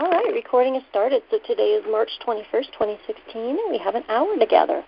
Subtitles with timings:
[0.00, 1.22] All right, recording has started.
[1.30, 4.82] So today is March 21st, 2016, and we have an hour together.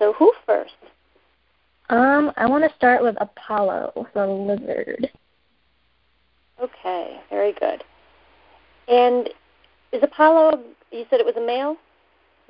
[0.00, 0.74] So who first?
[1.88, 5.08] Um, I want to start with Apollo, the lizard.
[6.60, 7.84] Okay, very good.
[8.88, 9.28] And
[9.92, 11.76] is Apollo, you said it was a male?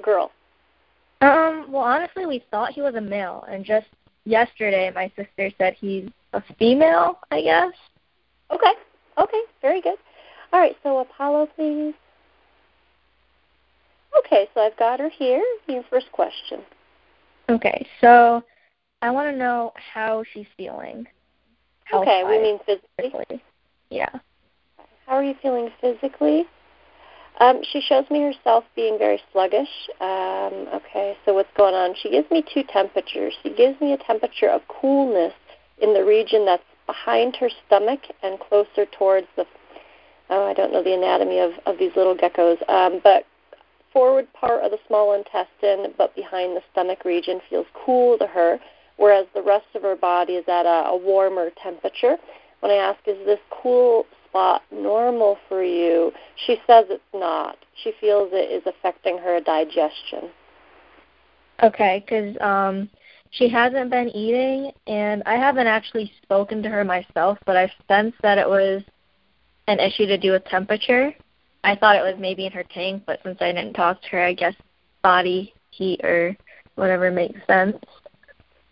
[0.01, 0.31] Girl?
[1.21, 3.89] Um, well, honestly, we thought he was a male, and just
[4.25, 7.73] yesterday my sister said he's a female, I guess.
[8.51, 8.73] Okay,
[9.19, 9.99] okay, very good.
[10.55, 11.93] All right, so Apollo, please.
[14.19, 15.45] Okay, so I've got her here.
[15.69, 16.61] Your first question.
[17.49, 18.43] Okay, so
[19.03, 21.07] I want to know how she's feeling.
[21.93, 23.43] Okay, we mean physically.
[23.91, 24.09] Yeah.
[25.07, 26.45] How are you feeling physically?
[27.39, 29.69] Um, she shows me herself being very sluggish.
[30.01, 31.95] Um, okay, so what's going on?
[32.03, 33.35] She gives me two temperatures.
[33.43, 35.35] She gives me a temperature of coolness
[35.79, 39.45] in the region that's behind her stomach and closer towards the,
[40.31, 43.27] oh, I don't know the anatomy of, of these little geckos, um, but
[43.97, 48.59] forward part of the small intestine, but behind the stomach region feels cool to her,
[48.99, 52.19] whereas the rest of her body is at a, a warmer temperature.
[52.61, 56.13] When I ask, is this cool spot normal for you?
[56.45, 57.57] She says it's not.
[57.83, 60.29] She feels it is affecting her digestion.
[61.63, 62.91] Okay, because um,
[63.31, 68.21] she hasn't been eating, and I haven't actually spoken to her myself, but I sensed
[68.21, 68.83] that it was
[69.69, 71.15] an issue to do with temperature.
[71.67, 74.23] I thought it was maybe in her tank, but since I didn't talk to her,
[74.23, 74.55] I guess
[75.03, 76.37] body heat or
[76.77, 77.77] whatever makes sense.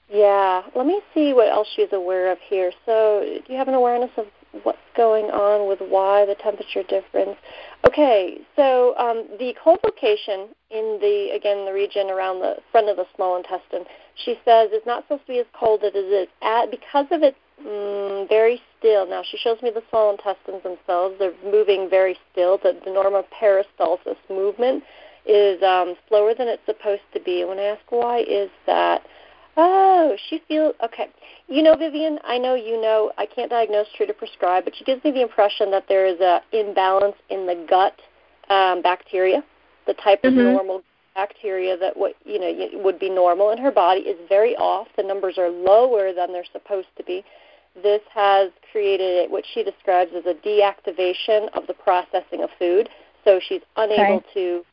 [0.09, 2.71] Yeah, let me see what else she's aware of here.
[2.87, 4.27] So, do you have an awareness of
[4.63, 7.37] what's going on with why the temperature difference?
[7.85, 12.97] Okay, so um, the cold location in the again the region around the front of
[12.97, 13.85] the small intestine,
[14.25, 17.25] she says is not supposed to be as cold as it is at because of
[17.25, 19.07] its mm, very still.
[19.09, 22.59] Now she shows me the small intestines themselves; they're moving very still.
[22.59, 24.85] The, the normal peristalsis movement
[25.27, 27.41] is um, slower than it's supposed to be.
[27.41, 29.03] And when I ask why is that,
[29.57, 31.09] Oh, she feels okay.
[31.49, 33.13] You know, Vivian, I know you know.
[33.19, 36.19] I can't diagnose, treat, or prescribe, but she gives me the impression that there is
[36.21, 37.95] a imbalance in the gut
[38.51, 39.45] um, bacteria,
[39.87, 40.39] the type mm-hmm.
[40.39, 40.83] of normal
[41.15, 44.89] bacteria that what you know would be normal in her body is very off.
[44.97, 47.25] The numbers are lower than they're supposed to be.
[47.83, 52.89] This has created what she describes as a deactivation of the processing of food.
[53.25, 54.27] So she's unable okay.
[54.35, 54.65] to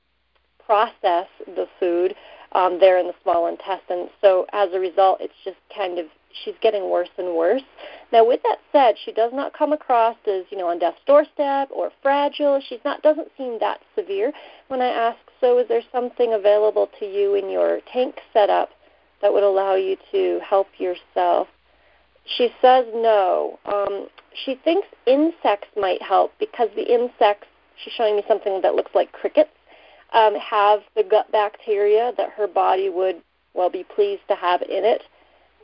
[0.65, 2.15] process the food
[2.53, 4.09] um, there in the small intestine.
[4.21, 6.05] So as a result, it's just kind of
[6.43, 7.63] she's getting worse and worse.
[8.11, 11.69] Now, with that said, she does not come across as you know on death's doorstep
[11.71, 12.61] or fragile.
[12.67, 14.31] She's not doesn't seem that severe.
[14.67, 18.69] When I ask, so is there something available to you in your tank setup
[19.21, 21.47] that would allow you to help yourself?
[22.25, 23.59] She says no.
[23.65, 24.07] Um,
[24.45, 27.47] she thinks insects might help because the insects.
[27.83, 29.49] She's showing me something that looks like crickets
[30.13, 33.21] um, have the gut bacteria that her body would
[33.53, 35.03] well be pleased to have in it.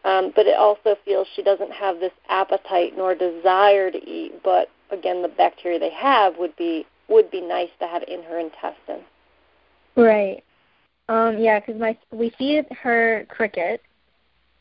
[0.04, 4.42] Um, but it also feels she doesn't have this appetite nor desire to eat.
[4.44, 8.40] But again, the bacteria they have would be would be nice to have in her
[8.40, 9.04] intestine.
[9.96, 10.44] Right.
[11.10, 13.82] Um, yeah, because my we feed her cricket.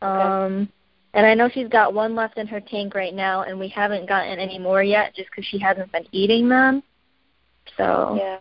[0.02, 0.72] Um, okay.
[1.16, 4.06] And I know she's got one left in her tank right now, and we haven't
[4.06, 6.82] gotten any more yet, just because she hasn't been eating them.
[7.78, 8.16] So.
[8.18, 8.38] Yeah.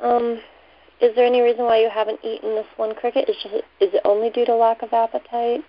[0.00, 0.40] Um,
[1.00, 3.28] is there any reason why you haven't eaten this one cricket?
[3.28, 5.60] Is just is it only due to lack of appetite?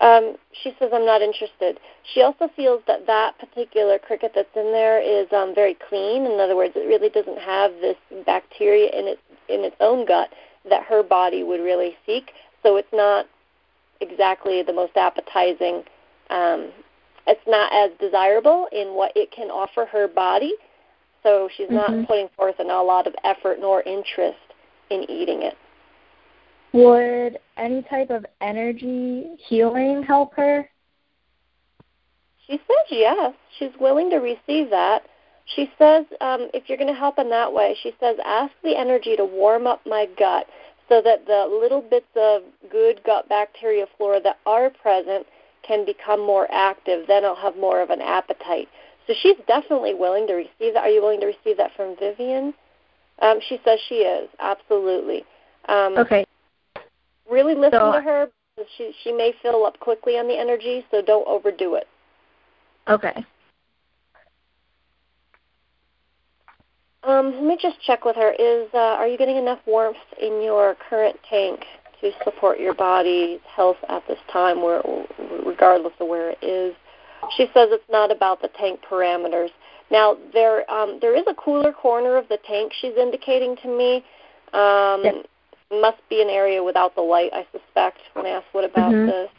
[0.00, 1.78] Um, she says I'm not interested.
[2.14, 6.24] She also feels that that particular cricket that's in there is um, very clean.
[6.24, 9.20] In other words, it really doesn't have this bacteria in its
[9.50, 10.30] in its own gut
[10.70, 12.32] that her body would really seek.
[12.62, 13.26] So it's not
[14.00, 15.82] exactly the most appetizing.
[16.30, 16.70] Um,
[17.26, 20.54] it's not as desirable in what it can offer her body
[21.22, 21.98] so she's mm-hmm.
[21.98, 24.38] not putting forth a lot of effort nor interest
[24.90, 25.56] in eating it.
[26.72, 30.68] Would any type of energy healing help her?
[32.46, 33.34] She says yes.
[33.58, 35.02] She's willing to receive that.
[35.56, 38.76] She says um, if you're going to help in that way, she says ask the
[38.76, 40.46] energy to warm up my gut
[40.90, 45.24] so that the little bits of good gut bacteria flora that are present
[45.66, 48.68] can become more active, then I'll have more of an appetite.
[49.06, 50.82] So she's definitely willing to receive that.
[50.82, 52.52] Are you willing to receive that from Vivian?
[53.22, 55.24] Um, she says she is absolutely.
[55.68, 56.24] Um, okay.
[57.30, 58.28] Really listen so, to her.
[58.76, 61.86] She she may fill up quickly on the energy, so don't overdo it.
[62.88, 63.24] Okay.
[67.02, 68.32] Um, let me just check with her.
[68.32, 71.64] Is uh, are you getting enough warmth in your current tank
[72.00, 74.82] to support your body's health at this time, where
[75.46, 76.74] regardless of where it is?
[77.36, 79.50] She says it's not about the tank parameters.
[79.90, 82.72] Now there um, there is a cooler corner of the tank.
[82.80, 84.04] She's indicating to me.
[84.52, 85.24] Um.
[85.72, 87.98] Must be an area without the light, I suspect.
[88.14, 89.06] When I ask what about mm-hmm.
[89.06, 89.30] this,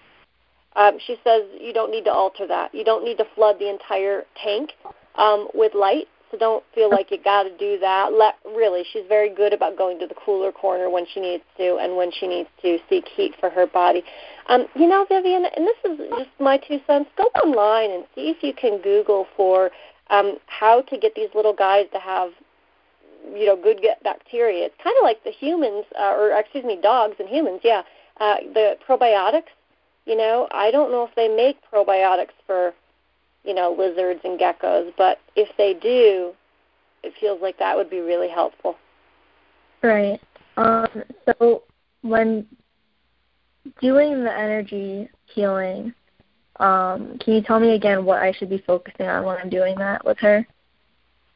[0.77, 2.73] um, she says you don't need to alter that.
[2.73, 4.71] You don't need to flood the entire tank
[5.15, 8.13] um, with light so don't feel like you got to do that.
[8.13, 11.77] Let really, she's very good about going to the cooler corner when she needs to,
[11.77, 14.03] and when she needs to seek heat for her body.
[14.47, 17.09] Um, you know, Vivian, and this is just my two cents.
[17.17, 19.71] Go online and see if you can Google for
[20.09, 22.31] um, how to get these little guys to have
[23.33, 24.65] you know good gut bacteria.
[24.65, 27.61] It's kind of like the humans, uh, or excuse me, dogs and humans.
[27.63, 27.83] Yeah,
[28.19, 29.51] uh, the probiotics.
[30.05, 32.73] You know, I don't know if they make probiotics for
[33.43, 34.91] you know, lizards and geckos.
[34.97, 36.33] But if they do,
[37.03, 38.75] it feels like that would be really helpful.
[39.81, 40.19] Right.
[40.57, 41.63] Um, so
[42.01, 42.45] when
[43.79, 45.93] doing the energy healing,
[46.57, 49.75] um, can you tell me again what I should be focusing on when I'm doing
[49.79, 50.45] that with her?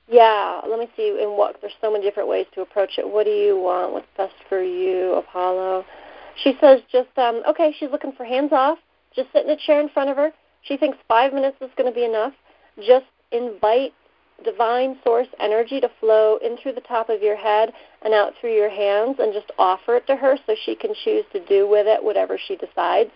[0.07, 3.09] Yeah, let me see in what there's so many different ways to approach it.
[3.09, 3.91] What do you want?
[3.91, 5.83] What's best for you, Apollo?
[6.43, 8.77] She says just um okay, she's looking for hands off.
[9.15, 10.31] Just sit in a chair in front of her
[10.67, 12.33] she thinks five minutes is going to be enough.
[12.77, 13.93] Just invite
[14.43, 17.71] divine source energy to flow in through the top of your head
[18.01, 21.23] and out through your hands and just offer it to her so she can choose
[21.31, 23.11] to do with it whatever she decides.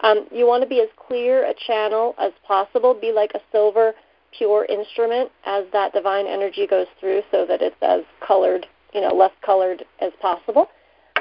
[0.00, 2.94] Um, you want to be as clear a channel as possible.
[2.94, 3.94] Be like a silver,
[4.36, 9.12] pure instrument as that divine energy goes through so that it's as colored, you know,
[9.12, 10.68] less colored as possible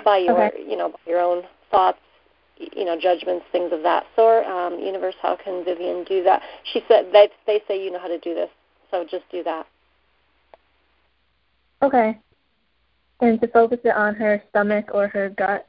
[0.06, 0.64] by your, okay.
[0.68, 1.98] you know, by your own thoughts
[2.60, 4.46] you know judgments, things of that sort.
[4.46, 6.42] Um, universe, how can Vivian do that?
[6.74, 8.50] She said they they say you know how to do this,
[8.92, 9.68] so just do that.
[11.82, 12.18] Okay.
[13.20, 15.68] And to focus it on her stomach or her gut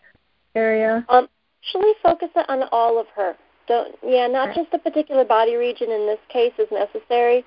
[0.55, 1.05] area.
[1.09, 1.29] Um,
[1.63, 3.37] actually, focus it on all of her.
[3.67, 4.63] Don't yeah, not okay.
[4.63, 5.91] just a particular body region.
[5.91, 7.45] In this case, is necessary.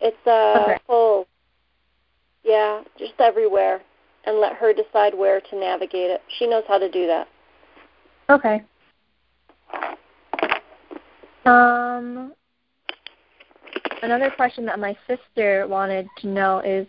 [0.00, 0.78] It's uh okay.
[0.86, 1.26] full.
[2.44, 3.82] Yeah, just everywhere,
[4.24, 6.22] and let her decide where to navigate it.
[6.38, 7.28] She knows how to do that.
[8.30, 8.62] Okay.
[11.44, 12.32] Um,
[14.02, 16.86] another question that my sister wanted to know is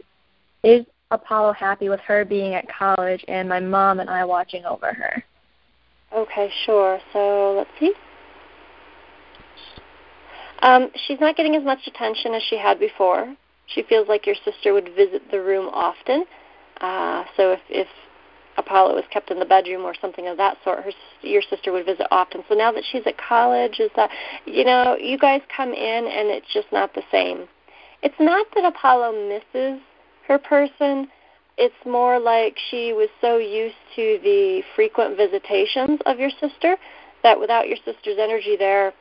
[0.64, 4.94] Is Apollo happy with her being at college and my mom and I watching over
[4.94, 5.24] her?
[6.14, 7.00] Okay, sure.
[7.12, 7.94] So let's see.
[10.62, 13.36] Um, she's not getting as much attention as she had before.
[13.66, 16.26] She feels like your sister would visit the room often.
[16.80, 17.88] Uh, so if, if
[18.58, 20.84] Apollo was kept in the bedroom or something of that sort.
[20.84, 22.44] Her your sister would visit often.
[22.50, 24.10] So now that she's at college, is that
[24.46, 27.48] you know you guys come in and it's just not the same.
[28.04, 29.82] It's not that Apollo misses
[30.28, 31.08] her person.
[31.58, 36.78] It's more like she was so used to the frequent visitations of your sister
[37.24, 38.94] that without your sister's energy there,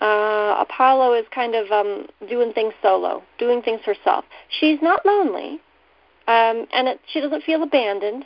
[0.00, 4.24] uh, Apollo is kind of um, doing things solo, doing things herself.
[4.60, 5.60] She's not lonely,
[6.28, 8.24] um, and it, she doesn't feel abandoned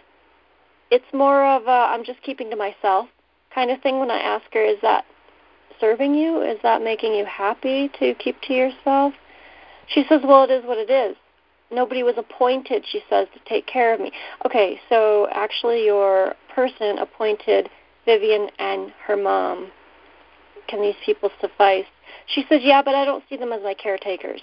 [0.91, 3.09] it's more of a I'm just keeping to myself
[3.55, 5.05] kind of thing when I ask her, is that
[5.81, 6.43] serving you?
[6.43, 9.15] Is that making you happy to keep to yourself?
[9.89, 11.17] She says, well, it is what it is.
[11.71, 14.11] Nobody was appointed, she says, to take care of me.
[14.47, 17.69] Okay, so actually your person appointed
[18.07, 19.71] Vivian and her mom.
[20.67, 21.85] Can these people suffice?
[22.27, 24.41] She says, yeah, but I don't see them as my caretakers.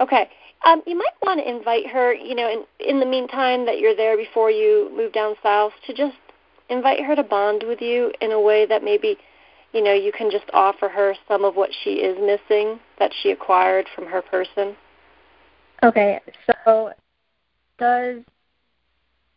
[0.00, 0.30] Okay,
[0.64, 3.96] um, you might want to invite her, you know, in, in the meantime that you're
[3.96, 6.16] there before you move down south, to just
[6.68, 9.16] invite her to bond with you in a way that maybe,
[9.72, 13.30] you know, you can just offer her some of what she is missing that she
[13.30, 14.76] acquired from her person.
[15.82, 16.20] Okay,
[16.64, 16.92] so
[17.78, 18.18] does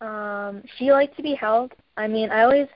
[0.02, 1.72] um, she like to be held?
[1.98, 2.68] I mean, I always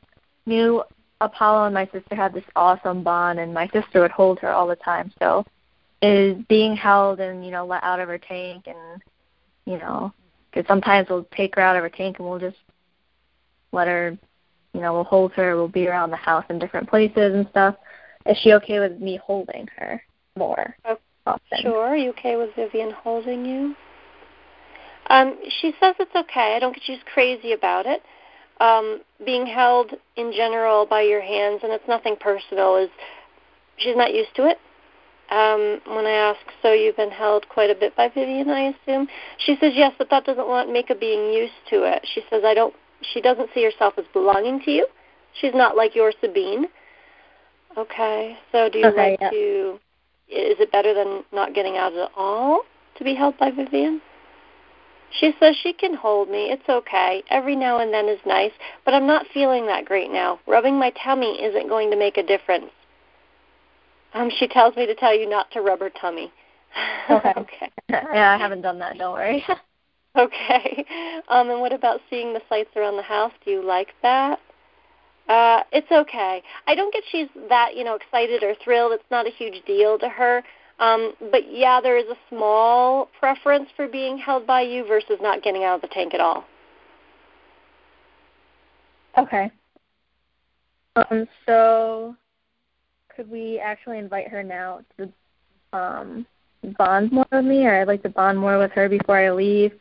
[0.46, 0.84] knew
[1.22, 4.68] Apollo and my sister had this awesome bond, and my sister would hold her all
[4.68, 5.12] the time.
[5.20, 5.44] So
[6.06, 9.02] is being held and you know let out of her tank and
[9.66, 10.14] you know
[10.50, 12.58] because sometimes we'll take her out of her tank and we'll just
[13.72, 14.18] let her
[14.74, 17.76] you know we'll hold her we'll be around the house in different places and stuff.
[18.26, 20.02] Is she okay with me holding her
[20.36, 21.02] more okay.
[21.28, 21.60] often?
[21.62, 21.86] sure.
[21.86, 23.76] Are you okay with Vivian holding you?
[25.10, 26.56] Um she says it's okay.
[26.56, 28.02] I don't get she's crazy about it.
[28.60, 32.90] Um, being held in general by your hands, and it's nothing personal, is
[33.76, 34.58] she's not used to it.
[35.32, 39.08] Um, when I ask, so you've been held quite a bit by Vivian, I assume.
[39.40, 42.06] She says yes, but that doesn't want make a being used to it.
[42.14, 42.76] She says I don't.
[43.14, 44.88] She doesn't see herself as belonging to you.
[45.42, 46.68] She's not like your Sabine.
[47.78, 49.30] Okay, so do you okay, like yeah.
[49.32, 49.80] to?
[50.30, 52.62] Is it better than not getting out at all
[52.98, 54.02] to be held by Vivian?
[55.20, 56.52] She says she can hold me.
[56.52, 57.24] It's okay.
[57.30, 58.52] Every now and then is nice,
[58.84, 60.40] but I'm not feeling that great now.
[60.48, 62.72] Rubbing my tummy isn't going to make a difference.
[64.16, 66.32] Um, she tells me to tell you not to rub her tummy.
[67.10, 67.34] Okay.
[67.38, 67.72] okay.
[67.90, 68.98] yeah, I haven't done that.
[68.98, 69.46] Don't worry.
[70.18, 70.86] okay.
[71.30, 73.32] Um, and what about seeing the sights around the house?
[73.46, 74.40] Do you like that?
[75.30, 76.42] Uh, it's okay.
[76.68, 78.92] I don't get she's that you know excited or thrilled.
[78.92, 80.44] It's not a huge deal to her.
[80.80, 85.44] Um, but yeah, there is a small preference for being held by you versus not
[85.44, 86.44] getting out of the tank at all.
[89.18, 89.52] Okay.
[90.96, 92.16] Um, so
[93.16, 95.10] could we actually invite her now to
[95.74, 96.26] um,
[96.78, 99.74] bond more with me, or I'd like to bond more with her before I leave,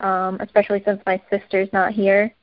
[0.00, 2.34] um, especially since my sister's not here.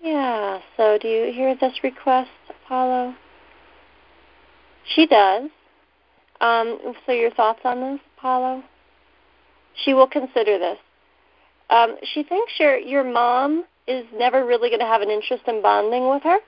[0.00, 0.60] Yeah.
[0.76, 3.14] So do you hear this request, Apollo?
[4.94, 5.50] She does.
[6.40, 8.62] Um, so your thoughts on this, Apollo?
[9.84, 10.78] She will consider this.
[11.70, 15.62] Um, she thinks your your mom is never really going to have an interest in
[15.62, 16.38] bonding with her.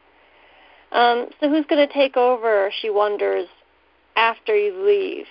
[0.93, 2.71] Um, so who's going to take over?
[2.81, 3.47] She wonders
[4.17, 5.27] after you leave.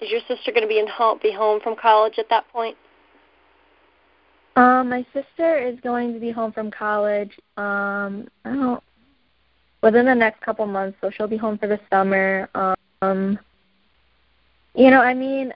[0.00, 2.76] Is your sister going to be in home, be home from college at that point?
[4.56, 7.32] Um, my sister is going to be home from college.
[7.56, 8.82] Um, I don't
[9.82, 12.48] within the next couple months, so she'll be home for the summer.
[13.02, 13.38] Um,
[14.74, 15.52] you know, I mean,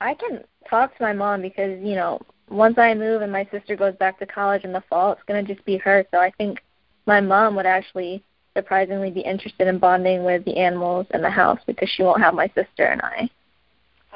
[0.00, 3.76] I can talk to my mom because you know, once I move and my sister
[3.76, 6.04] goes back to college in the fall, it's going to just be her.
[6.10, 6.60] So I think
[7.06, 8.22] my mom would actually
[8.56, 12.34] surprisingly be interested in bonding with the animals in the house because she won't have
[12.34, 13.28] my sister and I.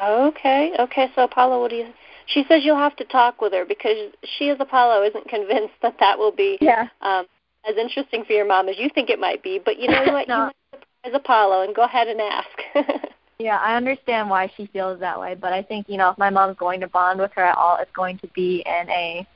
[0.03, 1.09] Okay, okay.
[1.15, 1.87] So Apollo, what do you?
[2.27, 5.97] She says you'll have to talk with her because she, as Apollo, isn't convinced that
[6.01, 6.89] that will be Yeah.
[7.03, 7.27] um,
[7.69, 9.61] as interesting for your mom as you think it might be.
[9.63, 10.27] But you know what?
[10.27, 10.37] No.
[10.37, 13.11] You might surprise Apollo and go ahead and ask.
[13.39, 16.31] Yeah, I understand why she feels that way, but I think, you know, if my
[16.31, 19.27] mom's going to bond with her at all, it's going to be in a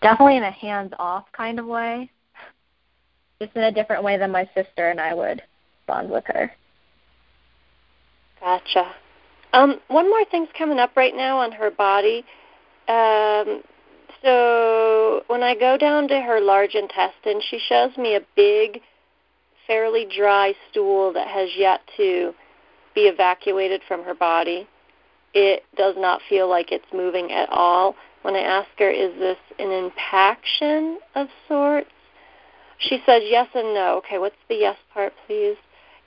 [0.00, 2.08] definitely in a hands off kind of way.
[3.42, 5.42] Just in a different way than my sister and I would
[5.88, 6.52] bond with her.
[8.38, 8.94] Gotcha.
[9.52, 12.24] Um, one more thing's coming up right now on her body.
[12.86, 13.62] Um,
[14.22, 18.80] so when I go down to her large intestine, she shows me a big,
[19.66, 22.32] fairly dry stool that has yet to
[22.94, 24.68] be evacuated from her body.
[25.34, 27.96] It does not feel like it's moving at all.
[28.22, 31.90] When I ask her, is this an impaction of sorts?
[32.78, 33.96] She says yes and no.
[33.98, 35.56] Okay, what's the yes part, please?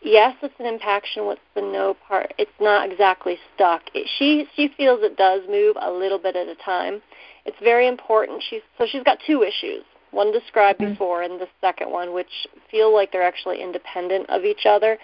[0.01, 1.25] Yes, it's an impaction.
[1.25, 2.34] What's the no part?
[2.38, 3.81] It's not exactly stuck.
[3.93, 7.01] It, she she feels it does move a little bit at a time.
[7.45, 8.43] It's very important.
[8.48, 9.84] She's so she's got two issues.
[10.12, 10.91] One described Mhm.
[10.91, 14.98] before, and the second one, which feel like they're actually independent of each other.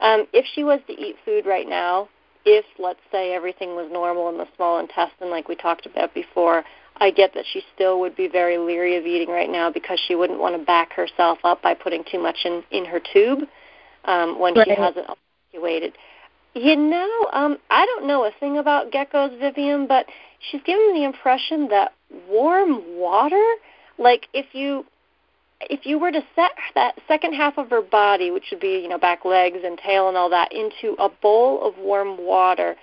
[0.00, 2.08] Um, if she was to eat food right now,
[2.44, 6.64] if let's say everything was normal in the small intestine, like we talked about before,
[6.96, 10.14] I get that she still would be very leery of eating right now because she
[10.14, 13.40] wouldn't want to back herself up by putting too much in in her tube
[14.04, 15.06] um, when she hasn't
[15.52, 15.96] evacuated.
[16.54, 20.06] You know, um, I don't know a thing about geckos, Vivian, but
[20.38, 21.92] she's given me the impression that
[22.28, 23.42] warm water,
[23.98, 24.84] like if you
[25.60, 28.88] if you were to set that second half of her body, which would be you
[28.88, 32.76] know back legs and tail and all that, into a bowl of warm water,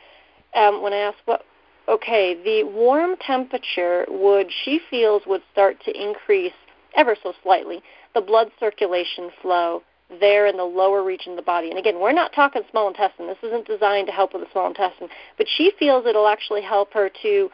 [0.54, 1.46] um, when I asked what,
[1.88, 6.54] okay, the warm temperature would she feels would start to increase
[6.96, 7.82] ever so slightly
[8.14, 9.82] the blood circulation flow
[10.20, 11.70] there in the lower region of the body.
[11.70, 13.28] And again, we're not talking small intestine.
[13.28, 15.08] This isn't designed to help with the small intestine,
[15.38, 17.50] but she feels it'll actually help her to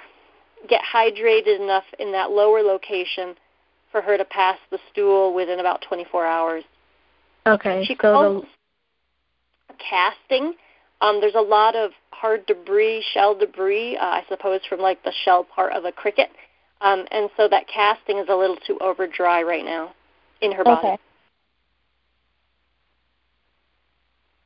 [0.67, 3.35] get hydrated enough in that lower location
[3.91, 6.63] for her to pass the stool within about 24 hours.
[7.45, 7.85] Okay.
[7.85, 8.45] She so calls
[9.67, 10.53] the casting.
[11.01, 15.13] Um, there's a lot of hard debris, shell debris, uh, I suppose, from like the
[15.23, 16.29] shell part of a cricket,
[16.81, 19.93] um, and so that casting is a little too over dry right now
[20.41, 20.87] in her body.
[20.87, 20.97] Okay.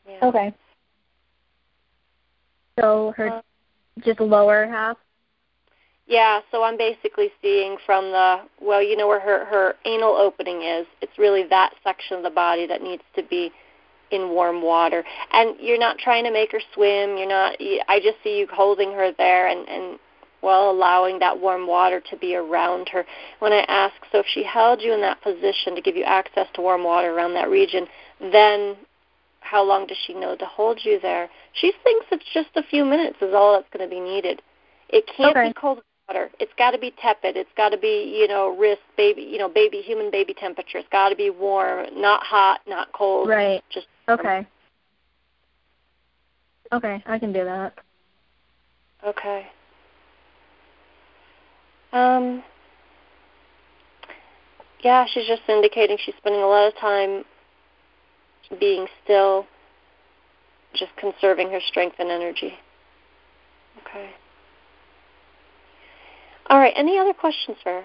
[0.10, 0.27] Yeah.
[0.27, 0.53] Okay.
[2.79, 3.41] So her Uh,
[4.00, 4.98] just lower half.
[6.08, 10.63] Yeah, so I'm basically seeing from the well, you know where her her anal opening
[10.63, 10.86] is.
[11.01, 13.51] It's really that section of the body that needs to be
[14.12, 15.03] in warm water.
[15.32, 17.18] And you're not trying to make her swim.
[17.18, 17.56] You're not.
[17.88, 20.00] I just see you holding her there, and and
[20.41, 23.06] while allowing that warm water to be around her.
[23.39, 26.48] When I ask, so if she held you in that position to give you access
[26.56, 27.88] to warm water around that region,
[28.20, 28.75] then
[29.39, 31.30] how long does she know to hold you there?
[31.53, 34.41] She thinks it's just a few minutes is all that's going to be needed.
[34.89, 35.50] It can't okay.
[35.50, 36.30] be cold water.
[36.39, 37.38] It's got to be tepid.
[37.38, 40.77] It's got to be, you know, wrist baby, you know, baby human baby temperature.
[40.77, 43.30] It's got to be warm, not hot, not cold.
[43.30, 43.63] Right.
[43.72, 44.48] Just okay.
[46.74, 47.74] Okay, I can do that.
[49.05, 49.48] Okay.
[51.91, 52.43] Um.
[54.84, 57.24] Yeah, she's just indicating she's spending a lot of time
[58.60, 59.46] being still,
[60.74, 62.53] just conserving her strength and energy.
[63.86, 64.10] Okay.
[66.50, 66.74] All right.
[66.75, 67.84] Any other questions for her?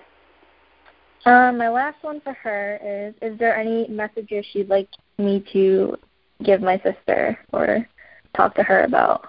[1.27, 5.97] Um, my last one for her is: Is there any messages she'd like me to
[6.43, 7.87] give my sister or
[8.35, 9.29] talk to her about?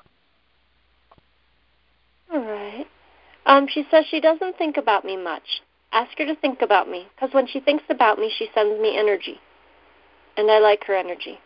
[2.34, 2.86] All right.
[3.46, 5.62] Um, she says she doesn't think about me much.
[5.94, 8.98] Ask her to think about me, because when she thinks about me, she sends me
[8.98, 9.40] energy
[10.38, 11.40] and I like her energy.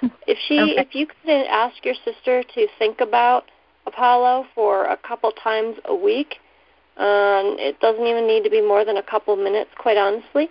[0.26, 0.74] if she, okay.
[0.76, 3.44] if you could ask your sister to think about
[3.86, 6.36] Apollo for a couple times a week,
[6.98, 10.48] um, it doesn't even need to be more than a couple minutes, quite honestly.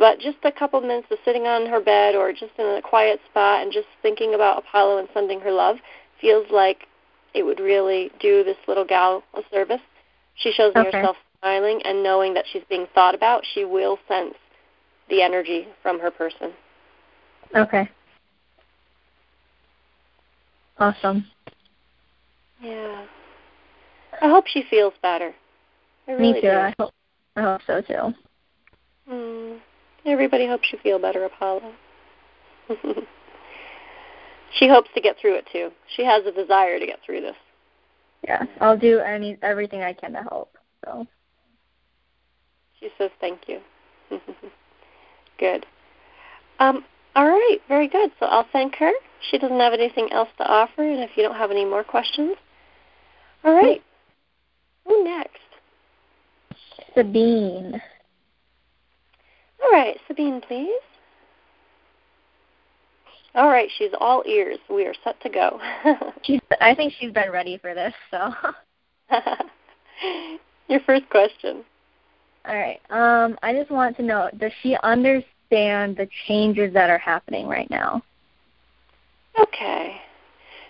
[0.00, 3.20] But just a couple minutes of sitting on her bed or just in a quiet
[3.30, 5.76] spot and just thinking about Apollo and sending her love
[6.22, 6.86] feels like
[7.34, 9.82] it would really do this little gal a service.
[10.36, 10.96] She shows me okay.
[10.96, 13.44] herself smiling and knowing that she's being thought about.
[13.52, 14.34] She will sense
[15.10, 16.52] the energy from her person.
[17.54, 17.86] Okay.
[20.78, 21.26] Awesome.
[22.62, 23.04] Yeah.
[24.22, 25.34] I hope she feels better.
[26.08, 26.46] I really Me too.
[26.46, 26.52] Do.
[26.52, 26.90] I hope.
[27.36, 28.14] I hope so too.
[29.12, 29.60] Mm.
[30.06, 31.72] Everybody hopes you feel better, Apollo.
[34.58, 35.70] she hopes to get through it too.
[35.96, 37.36] She has a desire to get through this.
[38.24, 40.56] Yeah, I'll do any everything I can to help.
[40.84, 41.06] So.
[42.78, 43.60] She says thank you.
[45.38, 45.66] Good.
[46.58, 46.84] Um,
[47.16, 48.10] all right, very good.
[48.20, 48.92] So I'll thank her.
[49.30, 52.36] She doesn't have anything else to offer, and if you don't have any more questions,
[53.44, 53.82] all right.
[54.86, 55.38] Who next?
[56.94, 57.80] Sabine.
[59.62, 60.80] All right, Sabine, please.
[63.34, 64.58] All right, she's all ears.
[64.68, 65.60] We are set to go.
[66.22, 66.40] she's.
[66.60, 67.94] I think she's been ready for this.
[68.10, 68.32] So.
[70.68, 71.64] Your first question.
[72.46, 72.80] All right.
[72.90, 77.70] Um, I just want to know: Does she understand the changes that are happening right
[77.70, 78.02] now?
[79.40, 80.00] Okay.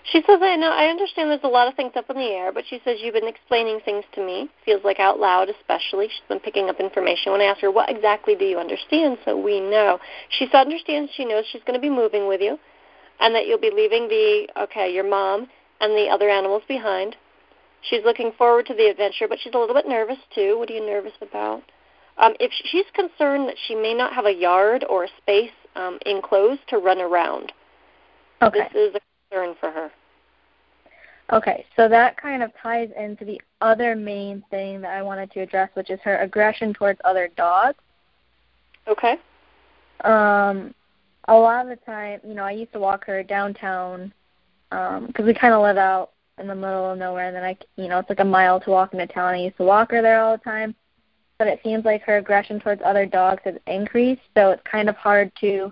[0.03, 2.51] She says, I know, I understand there's a lot of things up in the air,
[2.51, 4.49] but she says you've been explaining things to me.
[4.65, 6.07] Feels like out loud, especially.
[6.07, 7.31] She's been picking up information.
[7.31, 9.99] When I asked her, what exactly do you understand, so we know.
[10.29, 12.57] She understands, she knows she's going to be moving with you,
[13.19, 15.47] and that you'll be leaving the, okay, your mom
[15.79, 17.15] and the other animals behind.
[17.83, 20.57] She's looking forward to the adventure, but she's a little bit nervous, too.
[20.57, 21.61] What are you nervous about?
[22.17, 25.99] Um, if she's concerned that she may not have a yard or a space um,
[26.05, 27.53] enclosed to run around.
[28.41, 28.67] Okay.
[28.73, 28.99] This is a
[29.31, 29.91] concern for her.
[31.31, 35.39] Okay, so that kind of ties into the other main thing that I wanted to
[35.39, 37.77] address, which is her aggression towards other dogs.
[38.87, 39.15] Okay.
[40.03, 40.73] Um,
[41.27, 44.11] a lot of the time, you know, I used to walk her downtown
[44.69, 47.57] because um, we kind of live out in the middle of nowhere, and then I,
[47.77, 49.33] you know, it's like a mile to walk into town.
[49.33, 50.75] I used to walk her there all the time,
[51.37, 54.95] but it seems like her aggression towards other dogs has increased, so it's kind of
[54.95, 55.71] hard to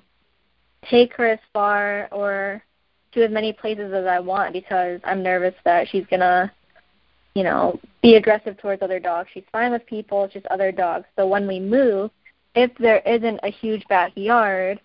[0.89, 2.63] take her as far or
[3.13, 6.52] to as many places as I want because I'm nervous that she's gonna,
[7.34, 9.30] you know, be aggressive towards other dogs.
[9.34, 11.06] She's fine with people, it's just other dogs.
[11.15, 12.12] So when we move,
[12.56, 14.80] if there isn't a huge backyard,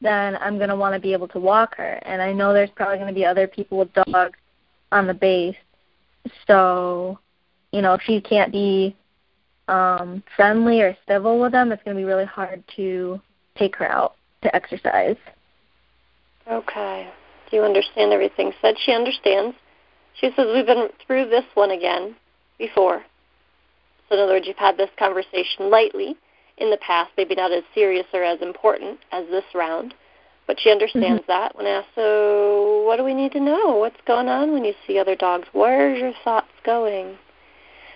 [0.00, 2.00] then I'm gonna want to be able to walk her.
[2.02, 4.38] And I know there's probably gonna be other people with dogs
[4.90, 5.56] on the base.
[6.46, 7.18] So,
[7.72, 8.96] you know, if she can't be
[9.68, 13.20] um friendly or civil with them, it's gonna be really hard to
[13.56, 15.16] take her out to exercise.
[16.50, 17.08] Okay.
[17.52, 18.76] Do you understand everything said?
[18.82, 19.54] She understands.
[20.18, 22.16] She says, We've been through this one again
[22.56, 23.02] before.
[24.08, 26.16] So, in other words, you've had this conversation lightly
[26.56, 29.92] in the past, maybe not as serious or as important as this round.
[30.46, 31.30] But she understands mm-hmm.
[31.30, 33.76] that when asked, So, what do we need to know?
[33.76, 35.46] What's going on when you see other dogs?
[35.52, 37.18] Where's your thoughts going?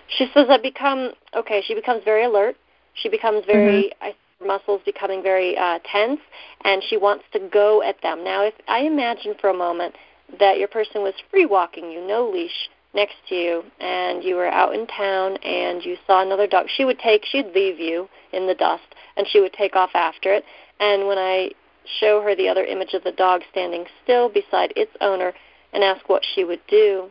[0.07, 2.57] She says, I become, okay, she becomes very alert.
[2.93, 4.03] She becomes very, mm-hmm.
[4.03, 6.19] I muscles becoming very uh, tense,
[6.63, 8.23] and she wants to go at them.
[8.23, 9.95] Now, if I imagine for a moment
[10.39, 14.47] that your person was free walking you, no leash, next to you, and you were
[14.47, 18.47] out in town and you saw another dog, she would take, she'd leave you in
[18.47, 20.43] the dust, and she would take off after it.
[20.79, 21.51] And when I
[21.99, 25.33] show her the other image of the dog standing still beside its owner
[25.73, 27.09] and ask what she would do,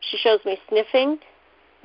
[0.00, 1.18] she shows me sniffing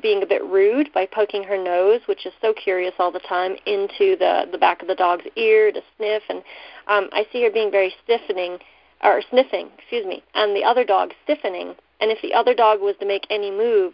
[0.04, 3.56] being a bit rude by poking her nose, which is so curious all the time,
[3.66, 6.40] into the the back of the dog's ear to sniff, and
[6.88, 8.60] um, I see her being very stiffening
[9.02, 11.74] or sniffing, excuse me, and the other dog stiffening.
[12.00, 13.94] And if the other dog was to make any move,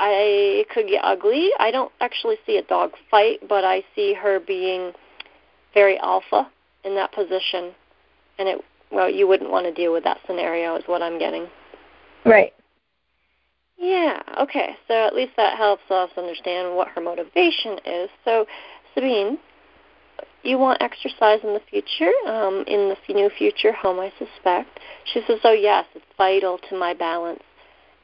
[0.00, 1.50] I could get ugly.
[1.58, 4.92] I don't actually see a dog fight, but I see her being
[5.72, 6.50] very alpha
[6.84, 7.72] in that position,
[8.38, 11.46] and it well, you wouldn't want to deal with that scenario, is what I'm getting.
[12.24, 12.52] Right.
[13.78, 14.76] Yeah, okay.
[14.88, 18.08] So at least that helps us understand what her motivation is.
[18.24, 18.46] So,
[18.94, 19.38] Sabine,
[20.42, 24.80] you want exercise in the future, um, in the near future home, I suspect.
[25.12, 27.42] She says, Oh, yes, it's vital to my balance.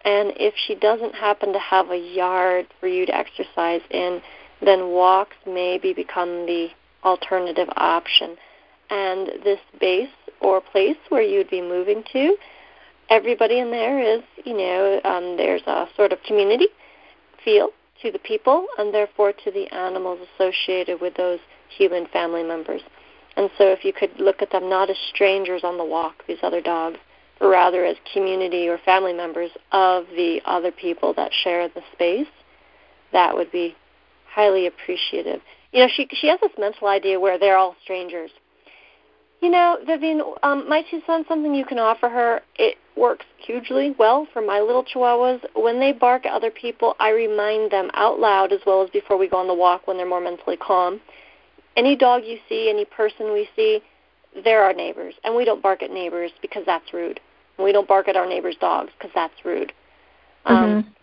[0.04, 4.20] And if she doesn't happen to have a yard for you to exercise in,
[4.60, 6.68] then walks maybe become the
[7.04, 8.36] alternative option.
[8.90, 12.36] And this base or place where you'd be moving to
[13.12, 16.68] everybody in there is, you know, um, there's a sort of community
[17.44, 17.68] feel
[18.00, 21.38] to the people and therefore to the animals associated with those
[21.76, 22.80] human family members.
[23.36, 26.38] And so if you could look at them not as strangers on the walk, these
[26.42, 26.98] other dogs,
[27.38, 32.26] but rather as community or family members of the other people that share the space,
[33.12, 33.76] that would be
[34.26, 35.42] highly appreciative.
[35.72, 38.30] You know, she she has this mental idea where they're all strangers,
[39.42, 43.92] you know, Vivian, um, my two cents, something you can offer her, it works hugely
[43.98, 45.40] well for my little chihuahuas.
[45.56, 49.18] When they bark at other people, I remind them out loud as well as before
[49.18, 51.00] we go on the walk when they're more mentally calm.
[51.76, 53.80] Any dog you see, any person we see,
[54.44, 55.14] they're our neighbors.
[55.24, 57.18] And we don't bark at neighbors because that's rude.
[57.58, 59.72] We don't bark at our neighbors' dogs because that's rude.
[60.44, 60.76] Um, mm-hmm.
[60.78, 60.94] Um,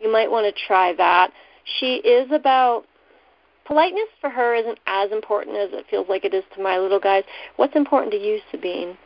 [0.00, 1.30] you might want to try that.
[1.78, 2.86] She is about
[3.66, 7.00] politeness for her isn't as important as it feels like it is to my little
[7.00, 7.24] guys.
[7.56, 8.96] What's important to you, Sabine?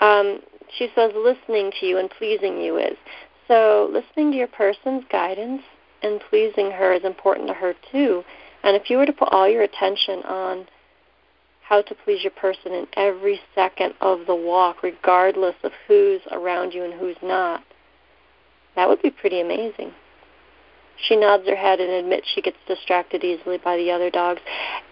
[0.00, 0.40] Um,
[0.76, 2.96] she says listening to you and pleasing you is.
[3.46, 5.62] So listening to your person's guidance
[6.02, 8.22] and pleasing her is important to her too.
[8.62, 10.66] And if you were to put all your attention on
[11.62, 16.72] how to please your person in every second of the walk, regardless of who's around
[16.72, 17.62] you and who's not,
[18.76, 19.92] that would be pretty amazing.
[21.06, 24.40] She nods her head and admits she gets distracted easily by the other dogs.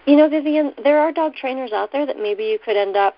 [0.07, 3.17] You know, Vivian, there are dog trainers out there that maybe you could end up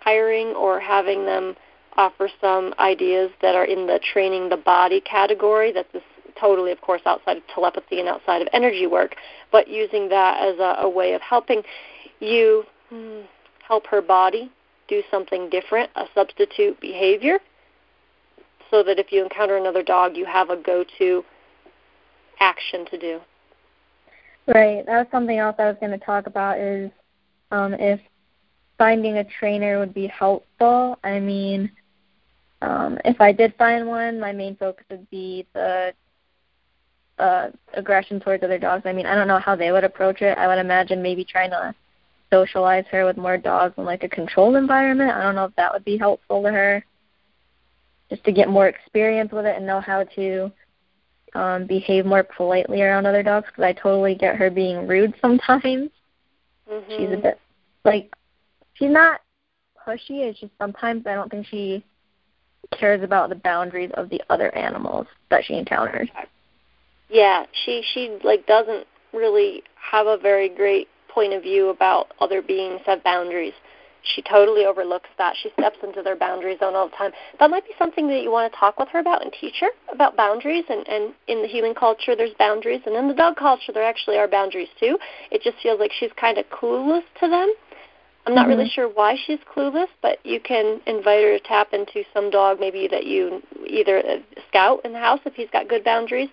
[0.00, 1.56] hiring or having them
[1.96, 5.72] offer some ideas that are in the training the body category.
[5.72, 6.02] That's this
[6.40, 9.16] totally, of course, outside of telepathy and outside of energy work,
[9.52, 11.62] but using that as a, a way of helping
[12.20, 13.20] you hmm,
[13.66, 14.50] help her body
[14.88, 17.38] do something different, a substitute behavior,
[18.70, 21.24] so that if you encounter another dog, you have a go-to
[22.40, 23.20] action to do.
[24.46, 24.84] Right.
[24.86, 26.90] That was something else I was going to talk about is
[27.50, 28.00] um, if
[28.78, 30.98] finding a trainer would be helpful.
[31.04, 31.70] I mean,
[32.62, 35.92] um, if I did find one, my main focus would be the
[37.18, 38.82] uh, aggression towards other dogs.
[38.86, 40.36] I mean, I don't know how they would approach it.
[40.38, 41.74] I would imagine maybe trying to
[42.30, 45.12] socialize her with more dogs in like a controlled environment.
[45.12, 46.84] I don't know if that would be helpful to her.
[48.08, 50.50] Just to get more experience with it and know how to
[51.34, 55.90] um, behave more politely around other dogs because I totally get her being rude sometimes.
[56.70, 56.96] Mm-hmm.
[56.96, 57.40] She's a bit
[57.84, 58.14] like
[58.74, 59.20] she's not
[59.86, 60.22] pushy.
[60.22, 61.84] It's just sometimes I don't think she
[62.78, 66.08] cares about the boundaries of the other animals that she encounters.
[67.08, 72.40] Yeah, she she like doesn't really have a very great point of view about other
[72.40, 73.54] beings have boundaries
[74.02, 75.36] she totally overlooks that.
[75.42, 77.12] She steps into their boundary zone all the time.
[77.38, 79.68] That might be something that you want to talk with her about and teach her
[79.92, 80.64] about boundaries.
[80.68, 84.16] And, and in the human culture, there's boundaries, and in the dog culture, there actually
[84.16, 84.98] are boundaries too.
[85.30, 87.52] It just feels like she's kind of clueless to them.
[88.26, 88.58] I'm not mm-hmm.
[88.58, 92.60] really sure why she's clueless, but you can invite her to tap into some dog
[92.60, 94.02] maybe that you either
[94.48, 96.28] Scout in the house if he's got good boundaries,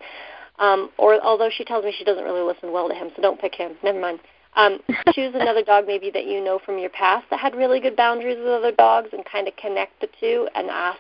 [0.60, 3.40] um, or although she tells me she doesn't really listen well to him, so don't
[3.40, 3.78] pick him.
[3.84, 4.20] Never mind.
[4.58, 4.80] Um,
[5.14, 8.38] choose another dog maybe that you know from your past that had really good boundaries
[8.40, 11.00] with other dogs and kind of connect the two and ask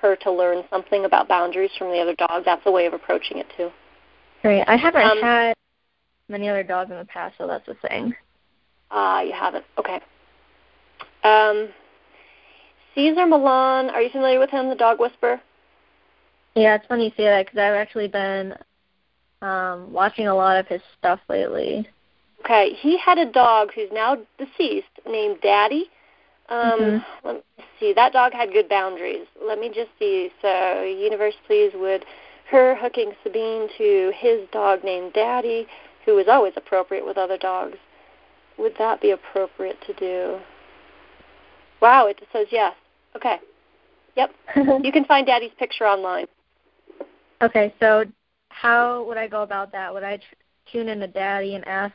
[0.00, 2.44] her to learn something about boundaries from the other dog.
[2.44, 3.70] That's a way of approaching it too.
[4.42, 4.62] Great.
[4.68, 5.56] I haven't um, had
[6.28, 8.14] many other dogs in the past, so that's the thing.
[8.92, 9.64] Ah, uh, you haven't.
[9.78, 10.00] Okay.
[11.24, 11.68] Um,
[12.94, 15.40] Cesar Millan, are you familiar with him, the dog whisperer?
[16.54, 18.54] Yeah, it's funny you say that because I've actually been
[19.42, 21.88] um, watching a lot of his stuff lately.
[22.40, 25.90] Okay, he had a dog who's now deceased named Daddy.
[26.48, 27.26] Um, mm-hmm.
[27.26, 27.92] Let me see.
[27.92, 29.26] That dog had good boundaries.
[29.42, 30.30] Let me just see.
[30.42, 32.04] So, universe, please, would
[32.50, 35.66] her hooking Sabine to his dog named Daddy,
[36.04, 37.78] who was always appropriate with other dogs,
[38.58, 40.38] would that be appropriate to do?
[41.82, 42.74] Wow, it says yes.
[43.16, 43.38] Okay.
[44.16, 44.30] Yep.
[44.82, 46.26] you can find Daddy's picture online.
[47.42, 48.04] Okay, so
[48.48, 49.92] how would I go about that?
[49.92, 50.18] Would I
[50.72, 51.94] tune in to Daddy and ask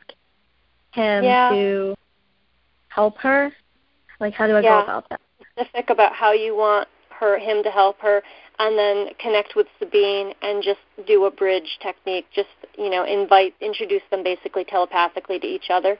[0.93, 1.49] him Yeah.
[1.49, 1.95] to
[2.89, 3.51] help her?
[4.19, 4.79] Like, how do I Yeah.
[4.79, 5.21] go about that?
[5.53, 8.23] specific about how you want her him to help her
[8.59, 13.53] and then connect with Sabine and just do a bridge technique just you know invite
[13.61, 15.97] introduce them basically telepathically to each other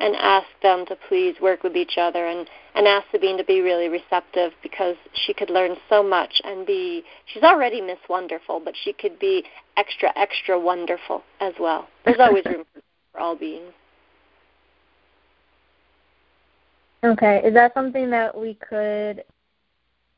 [0.00, 3.60] and ask them to please work with each other and and ask Sabine to be
[3.60, 8.74] really receptive because she could learn so much and be she's already Miss Wonderful but
[8.76, 9.44] she could be
[9.76, 11.88] extra extra wonderful as well.
[12.04, 12.80] There's always room for,
[13.12, 13.72] for all beings.
[17.04, 19.24] Okay, is that something that we could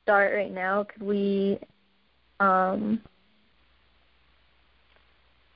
[0.03, 0.85] start right now?
[0.85, 1.59] Could we
[2.39, 3.01] um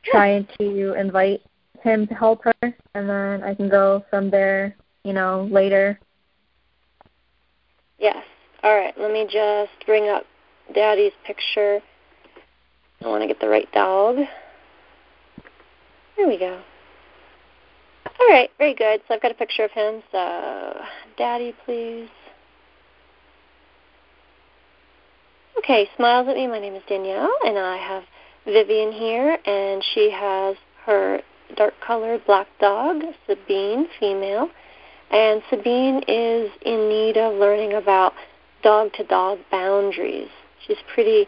[0.04, 1.42] try to invite
[1.82, 5.98] him to help her and then I can go from there, you know, later.
[7.98, 8.24] Yes.
[8.62, 8.94] All right.
[8.98, 10.24] Let me just bring up
[10.74, 11.80] Daddy's picture.
[13.02, 14.16] I want to get the right dog.
[16.16, 16.60] There we go.
[18.20, 18.50] All right.
[18.58, 19.00] Very good.
[19.08, 20.02] So I've got a picture of him.
[20.12, 20.80] So,
[21.16, 22.08] Daddy, please.
[25.58, 25.88] Okay.
[25.96, 26.46] Smiles at me.
[26.46, 28.02] My name is Danielle, and I have
[28.44, 31.20] Vivian here, and she has her
[31.56, 34.48] dark colored black dog, Sabine, female.
[35.10, 38.12] And Sabine is in need of learning about
[38.62, 40.28] dog to dog boundaries.
[40.66, 41.26] She's pretty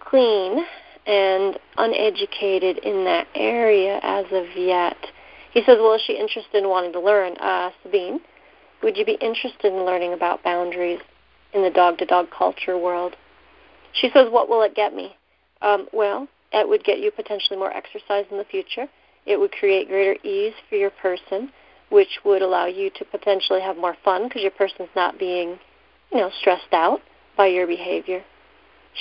[0.00, 0.64] clean
[1.06, 4.96] and uneducated in that area as of yet.
[5.52, 7.36] He says, Well, is she interested in wanting to learn?
[7.38, 8.20] Uh, Sabine,
[8.82, 11.00] would you be interested in learning about boundaries
[11.52, 13.16] in the dog to dog culture world?
[13.92, 15.16] She says, What will it get me?
[15.62, 18.86] Um, well, it would get you potentially more exercise in the future.
[19.26, 21.50] It would create greater ease for your person
[21.90, 25.58] which would allow you to potentially have more fun because your person's not being,
[26.12, 27.00] you know, stressed out
[27.36, 28.22] by your behavior.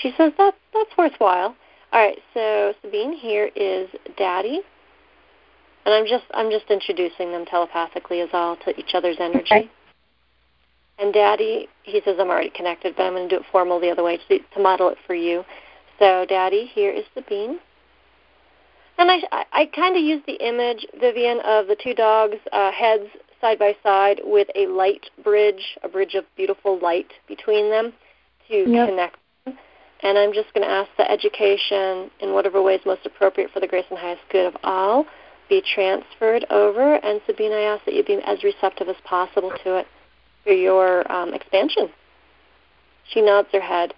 [0.02, 1.56] She says that that's worthwhile.
[1.92, 4.62] All right, so Sabine here is Daddy,
[5.88, 9.47] and I'm just I'm just introducing them telepathically as all to each other's energy.
[9.50, 9.69] Okay.
[11.00, 13.89] And Daddy, he says I'm already connected, but I'm going to do it formal the
[13.89, 15.45] other way to, to model it for you.
[15.97, 17.60] So Daddy, here is the Sabine.
[18.97, 22.71] And I, I, I kind of use the image, Vivian, of the two dogs' uh,
[22.71, 23.06] heads
[23.39, 27.93] side by side with a light bridge, a bridge of beautiful light between them
[28.50, 28.89] to Yep.
[28.89, 29.58] connect them.
[30.02, 33.60] And I'm just going to ask that education, in whatever way is most appropriate for
[33.60, 35.06] the grace and highest good of all,
[35.50, 36.96] be transferred over.
[36.96, 39.88] And Sabine, I ask that you be as receptive as possible to it
[40.44, 41.90] for your um, expansion.
[43.10, 43.94] She nods her head.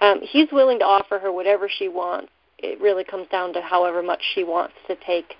[0.00, 2.30] Um, he's willing to offer her whatever she wants
[2.64, 5.34] it really comes down to however much she wants to take.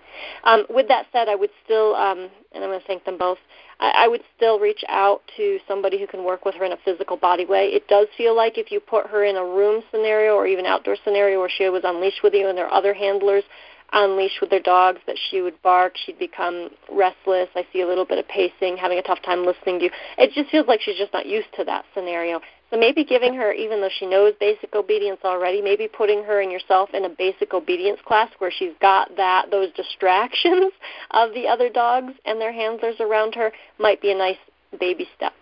[0.45, 3.39] Um, with that said, I would still, um, and I'm going to thank them both.
[3.81, 6.79] I, I would still reach out to somebody who can work with her in a
[6.85, 7.69] physical body way.
[7.69, 10.97] It does feel like if you put her in a room scenario or even outdoor
[11.03, 13.45] scenario where she was unleashed with you and there are other handlers
[13.95, 15.95] unleashed with their dogs, that she would bark.
[15.97, 17.49] She'd become restless.
[17.55, 19.91] I see a little bit of pacing, having a tough time listening to you.
[20.19, 22.41] It just feels like she's just not used to that scenario.
[22.71, 26.51] So maybe giving her, even though she knows basic obedience already, maybe putting her and
[26.51, 30.73] yourself in a basic obedience class where she's got that those distractions
[31.13, 34.39] of the other dogs and their handlers around her might be a nice
[34.81, 35.35] baby step.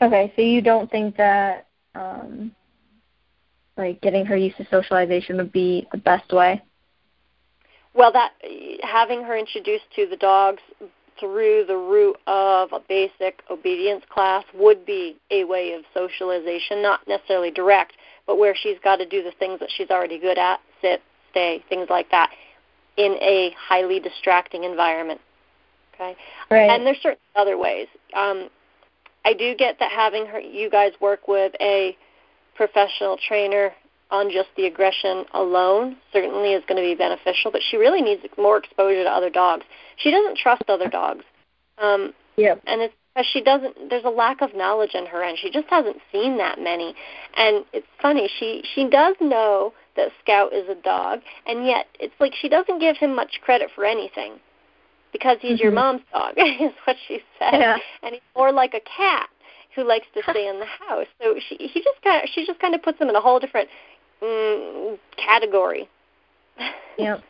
[0.00, 2.52] Okay, so you don't think that um
[3.76, 6.62] like getting her used to socialization would be the best way?
[7.96, 8.32] Well, that
[8.82, 10.60] having her introduced to the dogs
[11.18, 17.00] through the route of a basic obedience class would be a way of socialization, not
[17.08, 17.94] necessarily direct,
[18.26, 21.64] but where she's got to do the things that she's already good at, sit, stay,
[21.70, 22.30] things like that,
[22.98, 25.20] in a highly distracting environment.
[25.94, 26.14] Okay,
[26.50, 26.68] Right.
[26.68, 27.88] and there's certain other ways.
[28.12, 28.50] Um,
[29.24, 31.96] I do get that having her, you guys work with a
[32.54, 33.72] professional trainer
[34.10, 38.22] on just the aggression alone certainly is going to be beneficial, but she really needs
[38.38, 39.64] more exposure to other dogs.
[39.96, 41.24] She doesn't trust other dogs.
[41.78, 42.62] Um, yep.
[42.66, 45.38] and it's because she doesn't there's a lack of knowledge on her end.
[45.40, 46.94] She just hasn't seen that many.
[47.36, 52.14] And it's funny, she she does know that Scout is a dog, and yet it's
[52.20, 54.34] like she doesn't give him much credit for anything.
[55.12, 55.76] Because he's your Mhm.
[55.76, 57.54] mom's dog, is what she said.
[57.54, 57.76] Yeah.
[58.02, 59.30] And he's more like a cat
[59.74, 61.06] who likes to stay in the house.
[61.22, 63.38] So she he just kind of she just kind of puts him in a whole
[63.38, 63.68] different
[64.22, 65.88] mm, category.
[66.98, 67.22] Yep.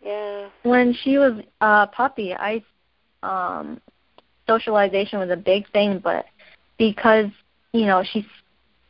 [0.00, 0.48] yeah.
[0.62, 2.62] When she was a puppy, I
[3.24, 3.80] um
[4.46, 6.26] socialization was a big thing, but
[6.78, 7.26] because
[7.72, 8.24] you know she's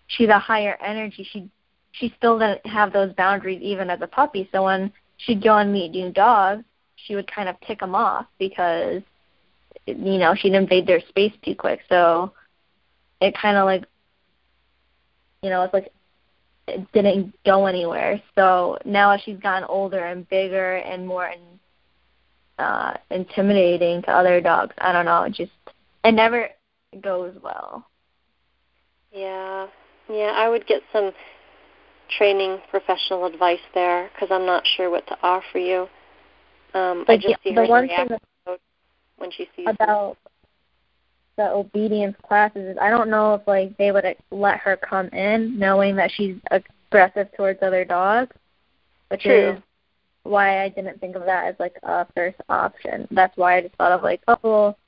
[0.09, 1.49] she's a higher energy, she
[1.93, 4.49] she still didn't have those boundaries even as a puppy.
[4.53, 6.65] So when she'd go and meet new dogs,
[6.97, 9.03] she would kind of tick them off because
[9.87, 11.81] you know she'd invade their space too quick.
[11.89, 12.33] So
[13.21, 13.85] it kind of like
[15.43, 15.93] you know it's like
[16.69, 18.21] it didn't go anywhere.
[18.35, 21.41] So now as she's gotten older and bigger and more in,
[22.59, 25.53] uh intimidating to other dogs, I don't know, it just
[26.05, 26.49] it never
[27.01, 27.87] goes well.
[29.13, 29.67] Yeah.
[30.11, 31.13] Yeah, I would get some
[32.17, 35.89] training professional advice there because I'm not sure what to offer you.
[36.75, 38.57] Um, but I just the, see the her one react thing
[39.19, 40.17] when she sees about
[41.39, 45.59] the obedience classes is I don't know if like they would let her come in
[45.59, 48.37] knowing that she's aggressive towards other dogs,
[49.09, 49.53] which True.
[49.53, 49.61] is
[50.25, 53.07] why I didn't think of that as like a first option.
[53.13, 54.79] That's why I just thought of like, oh, well,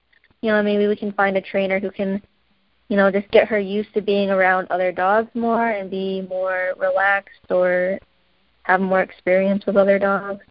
[0.43, 2.21] you know, maybe we can find a trainer who can,
[2.89, 6.75] you know, just get her used to being around other dogs more and be more
[6.79, 8.01] relaxed or
[8.65, 10.45] have more experience with other dogs.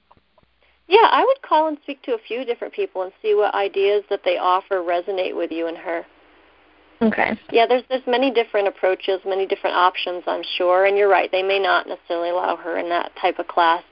[0.89, 4.03] Yeah, I would call and speak to a few different people and see what ideas
[4.09, 6.03] that they offer resonate with you and her.
[7.01, 7.39] Okay.
[7.51, 11.31] Yeah, there's there's many different approaches, many different options, I'm sure, and you're right.
[11.31, 13.83] They may not necessarily allow her in that type of class.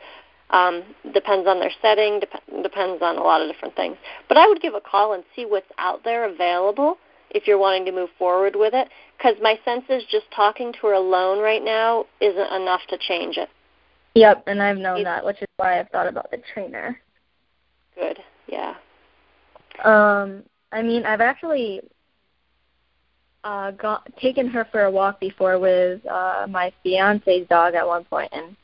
[0.49, 0.83] Um,
[1.13, 3.97] depends on their setting, dep- depends on a lot of different things.
[4.27, 6.97] But I would give a call and see what's out there available
[7.29, 8.89] if you're wanting to move forward with it.
[9.17, 13.37] Because my sense is just talking to her alone right now isn't enough to change
[13.37, 13.49] it.
[14.17, 16.99] Yep, and I've known that, which is why I've thought about the trainer.
[17.93, 18.17] Good.
[18.47, 18.73] Yeah.
[19.83, 21.81] Um, I mean, I've actually
[23.43, 28.03] uh got taken her for a walk before with uh my fiance's dog at one
[28.05, 28.55] point and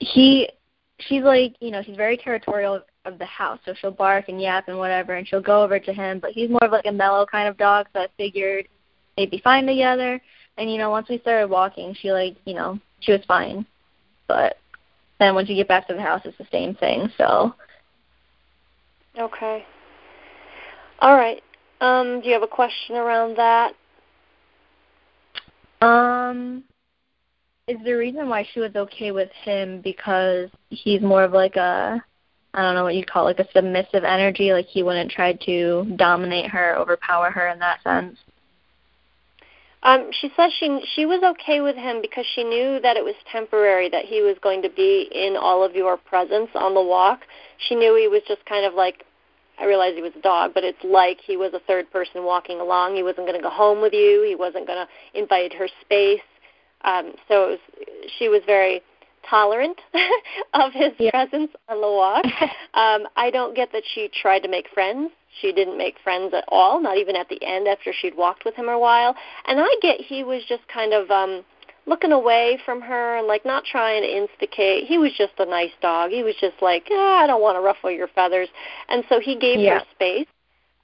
[0.00, 0.50] he
[0.98, 4.68] she's like, you know, she's very territorial of the house, so she'll bark and yap
[4.68, 7.24] and whatever and she'll go over to him, but he's more of like a mellow
[7.24, 8.68] kind of dog, so I figured
[9.16, 10.20] they'd be fine together.
[10.58, 13.66] And you know, once we started walking, she like, you know, she was fine.
[14.26, 14.58] But
[15.18, 17.54] then once you get back to the house it's the same thing, so
[19.18, 19.64] Okay.
[21.00, 21.42] All right.
[21.80, 23.74] Um, do you have a question around that?
[25.80, 26.64] Um,
[27.68, 32.02] is the reason why she was okay with him because he's more of like a,
[32.54, 34.52] I don't know what you'd call it, like a submissive energy.
[34.52, 38.16] Like he wouldn't try to dominate her, overpower her in that sense.
[39.84, 43.14] Um, she says she she was okay with him because she knew that it was
[43.30, 47.20] temporary, that he was going to be in all of your presence on the walk.
[47.68, 49.04] She knew he was just kind of like
[49.58, 52.60] I realize he was a dog, but it's like he was a third person walking
[52.60, 52.96] along.
[52.96, 54.24] He wasn't going to go home with you.
[54.26, 56.20] He wasn't going to invite her space.
[56.82, 58.82] Um, so it was, she was very
[59.28, 59.78] tolerant
[60.54, 61.10] of his Yeah.
[61.10, 62.24] presence on the walk.
[62.74, 65.10] um, I don't get that she tried to make friends.
[65.40, 68.54] She didn't make friends at all, not even at the end after she'd walked with
[68.54, 69.14] him a while.
[69.46, 71.44] And I get he was just kind of um
[71.86, 74.86] looking away from her and like not trying to instigate.
[74.86, 76.10] He was just a nice dog.
[76.10, 78.48] He was just like, ah, I don't want to ruffle your feathers.
[78.88, 79.80] And so he gave Yeah.
[79.80, 80.26] her space.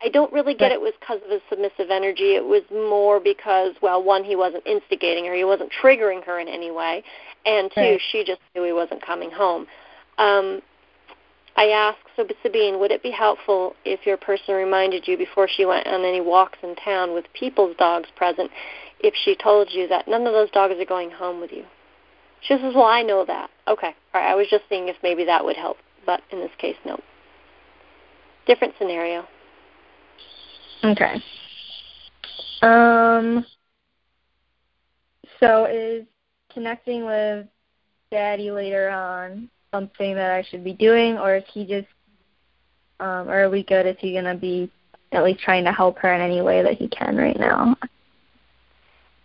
[0.03, 0.73] I don't really get Right.
[0.73, 2.35] it was because of his submissive energy.
[2.35, 6.49] It was more because, well, one, he wasn't instigating her, he wasn't triggering her in
[6.49, 7.05] any way,
[7.45, 8.01] and two, Right.
[8.11, 9.67] she just knew he wasn't coming home.
[10.17, 10.63] Um,
[11.61, 15.67] I asked, so Sabine, would it be helpful if your person reminded you before she
[15.67, 18.51] went on any walks in town with people's dogs present,
[19.01, 21.65] if she told you that none of those dogs are going home with you?
[22.41, 23.51] She says, well, I know that.
[23.69, 24.31] Okay, all right.
[24.31, 26.99] I was just seeing if maybe that would help, but in this case, no.
[28.47, 29.27] Different scenario.
[30.83, 31.23] Okay.
[32.63, 33.45] Um.
[35.41, 36.07] So is
[36.55, 37.47] connecting with
[38.11, 41.89] Daddy later on something that I should be doing, or is he just,
[42.99, 43.87] um, or are we good?
[43.87, 44.71] Is he gonna be
[45.13, 47.77] at least trying to help her in any way that he can right now?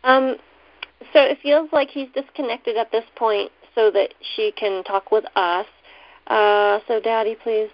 [0.03, 0.35] Um,
[1.13, 5.25] so it feels like he's disconnected at this point so that she can talk with
[5.35, 5.65] us.
[6.27, 7.69] Uh, so, Daddy, please,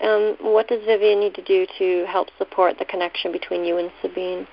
[0.00, 3.90] um, what does Vivian need to do to help support the connection between you and
[4.02, 4.46] Sabine?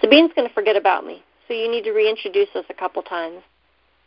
[0.00, 3.42] Sabine's going to forget about me, so you need to reintroduce us a couple times.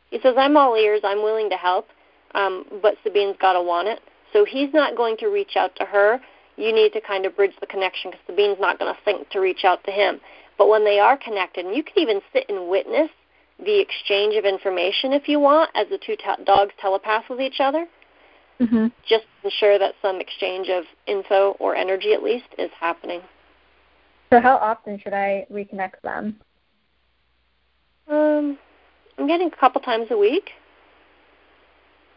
[0.10, 1.88] He says, I'm all ears, I'm willing to help,
[2.34, 4.00] um, but Sabine's got to want it.
[4.32, 6.20] So he's not going to reach out to her.
[6.58, 9.40] You need to kind of bridge the connection because Sabine's not going to think to
[9.40, 10.20] reach out to him.
[10.58, 13.10] But when they are connected, and you can even sit and witness
[13.60, 17.60] the exchange of information if you want, as the two te- dogs telepath with each
[17.60, 17.88] other,
[18.64, 18.88] Mm-hmm.
[19.08, 23.22] just to ensure that some exchange of info or energy at least is happening.
[24.32, 26.40] So how often should I reconnect them?
[28.08, 28.58] Um,
[29.18, 30.52] I'm getting a couple times a week.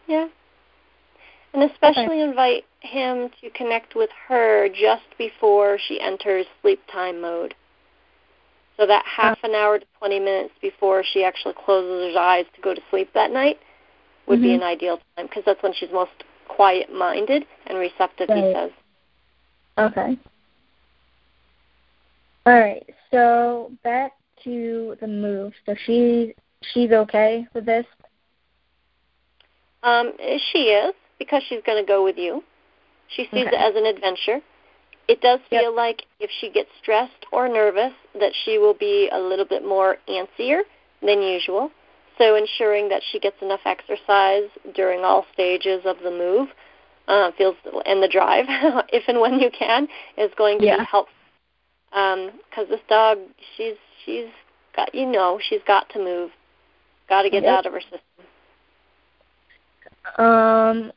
[0.07, 0.29] Yeah.
[1.53, 7.55] And especially invite him to connect with her just before she enters sleep time mode.
[8.77, 12.61] So that half an hour to 20 minutes before she actually closes her eyes to
[12.61, 13.59] go to sleep that night
[14.27, 14.57] would be Mhm.
[14.57, 16.13] an ideal time because that's when she's most
[16.49, 18.71] quiet-minded and receptive, he says.
[19.79, 20.19] Okay.
[22.45, 22.89] All right.
[23.11, 24.13] So back
[24.45, 25.55] to the move.
[25.65, 27.87] So she she's okay with this?
[29.87, 30.13] Um,
[30.53, 32.43] she is because she's going to go with you.
[33.09, 33.51] She sees Okay.
[33.53, 34.41] it as an adventure.
[35.09, 35.63] It does Yep.
[35.63, 39.65] feel like if she gets stressed or nervous, that she will be a little bit
[39.65, 40.63] more antsier
[41.01, 41.71] than usual.
[42.19, 46.49] So ensuring that she gets enough exercise during all stages of the move
[47.07, 48.47] uh, feels and the drive,
[48.93, 49.87] if and when you can,
[50.19, 50.79] is going to Yeah.
[50.79, 51.13] be helpful.
[51.91, 53.19] Because this dog,
[53.57, 54.29] she's she's
[54.75, 56.33] got you know she's got to move,
[57.09, 57.53] got to get Yep.
[57.53, 58.01] out of her system.
[60.19, 60.93] Um,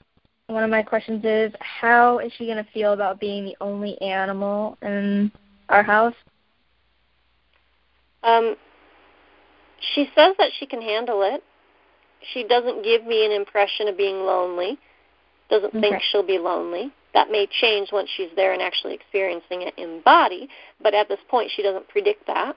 [0.47, 3.99] one of my questions is, how is she going to feel about being the only
[4.01, 5.31] animal in
[5.69, 6.15] our house?
[8.23, 8.55] Um,
[9.93, 11.43] she says that she can handle it.
[12.33, 14.77] She doesn't give me an impression of being lonely.
[15.49, 16.91] Doesn't think she'll be lonely.
[17.13, 20.47] That may change once she's there and actually experiencing it in body,
[20.81, 22.55] but at this point she doesn't predict that.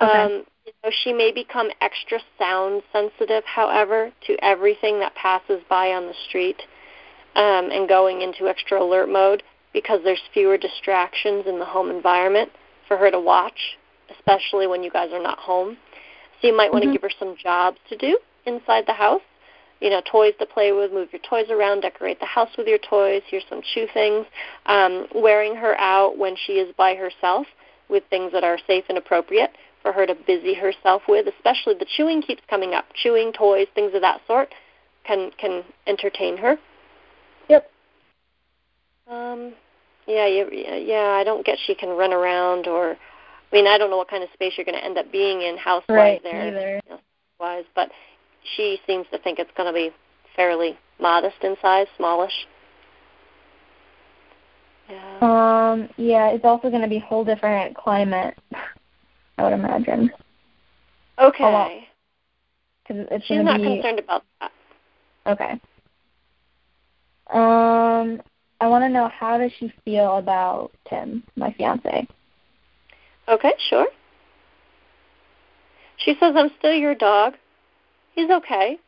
[0.00, 0.34] Okay.
[0.36, 5.92] Um, you know, she may become extra sound sensitive, however, to everything that passes by
[5.92, 6.62] on the street
[7.34, 9.42] um, and going into extra alert mode
[9.72, 12.50] because there's fewer distractions in the home environment
[12.86, 13.78] for her to watch,
[14.16, 15.76] especially when you guys are not home.
[16.40, 16.92] So you might want to Mhm.
[16.92, 19.22] give her some jobs to do inside the house.
[19.80, 22.78] You know, toys to play with, move your toys around, decorate the house with your
[22.78, 23.22] toys.
[23.26, 24.26] Here's some chew things.
[24.66, 27.48] Um, wearing her out when she is by herself
[27.88, 31.26] with things that are safe and appropriate for her to busy herself with.
[31.26, 32.86] Especially the chewing keeps coming up.
[32.94, 34.54] Chewing toys, things of that sort,
[35.04, 36.56] can can entertain her.
[37.48, 37.70] Yep.
[39.08, 39.52] Um,
[40.06, 41.16] yeah, you, yeah.
[41.18, 42.96] I don't get she can run around, or I
[43.56, 45.56] mean, I don't know what kind of space you're going to end up being in
[45.58, 47.00] house wise Right, there, you know,
[47.38, 47.64] wise.
[47.74, 47.90] But
[48.56, 49.90] she seems to think it's going to be
[50.34, 52.46] fairly modest in size, smallish.
[54.88, 55.18] Yeah.
[55.20, 58.36] Um, yeah, it's also going to be a whole different climate,
[59.38, 60.10] I would imagine.
[61.18, 61.88] Okay.
[62.82, 64.52] Because it's She's not be concerned about that.
[65.26, 65.60] okay.
[67.32, 68.20] Um,
[68.60, 72.06] I want to know how does she feel about Tim, my fiance?
[73.28, 73.86] Okay, sure.
[75.96, 77.34] She says, I'm still your dog.
[78.14, 78.78] He's okay.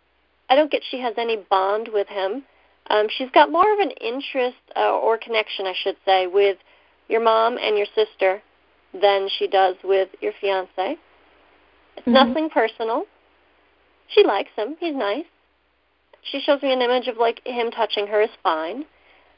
[0.51, 2.45] I don't get she has any bond with him.
[2.90, 6.59] Um, she's got more of an interest uh, or connection, I should say, with
[7.09, 8.42] your mom and your sister
[9.01, 10.99] than she does with your fiance.
[11.97, 12.12] It's Mhm.
[12.12, 13.07] nothing personal.
[14.09, 14.76] She likes him.
[14.78, 15.26] He's nice.
[16.22, 18.86] She shows me an image of like him touching her is fine.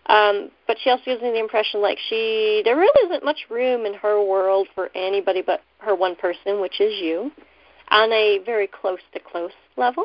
[0.09, 3.86] Um, but she also gives me the impression like she there really isn't much room
[3.86, 7.32] in her world for anybody but her one person, which is you,
[7.90, 10.04] on a very close to close level.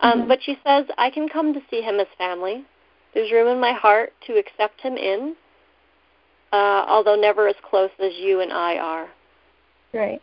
[0.00, 0.28] Um, Mhm.
[0.28, 2.64] But she says I can come to see him as family.
[3.14, 5.36] There's room in my heart to accept him in,
[6.52, 9.08] uh, although never as close as you and I are.
[9.92, 10.22] Right.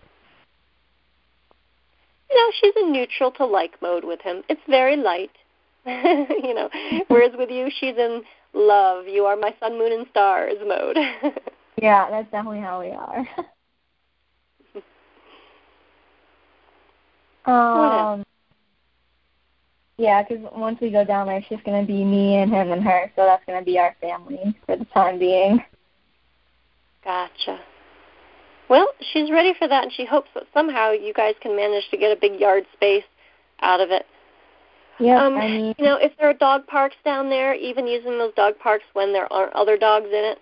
[2.29, 4.43] you know, she's in neutral to like mode with him.
[4.49, 5.31] It's very light.
[5.85, 6.69] you know,
[7.07, 8.23] whereas with you, she's in
[8.53, 9.07] love.
[9.07, 10.97] You are my sun, moon, and stars mode.
[11.81, 13.27] Yeah, that's definitely how we are.
[18.13, 18.23] um.
[19.97, 22.83] Yeah, because once we go down there, it's just gonna be me and him and
[22.83, 25.63] her, so that's gonna be our family for the time being.
[27.05, 27.59] Gotcha.
[28.67, 31.97] Well, she's ready for that, and she hopes that somehow you guys can manage to
[31.97, 33.03] get a big yard space
[33.61, 34.05] out of it.
[34.99, 35.21] Yep.
[35.21, 38.33] um, I mean, you know, if there are dog parks down there, even using those
[38.35, 40.39] dog parks when there aren't other dogs in it,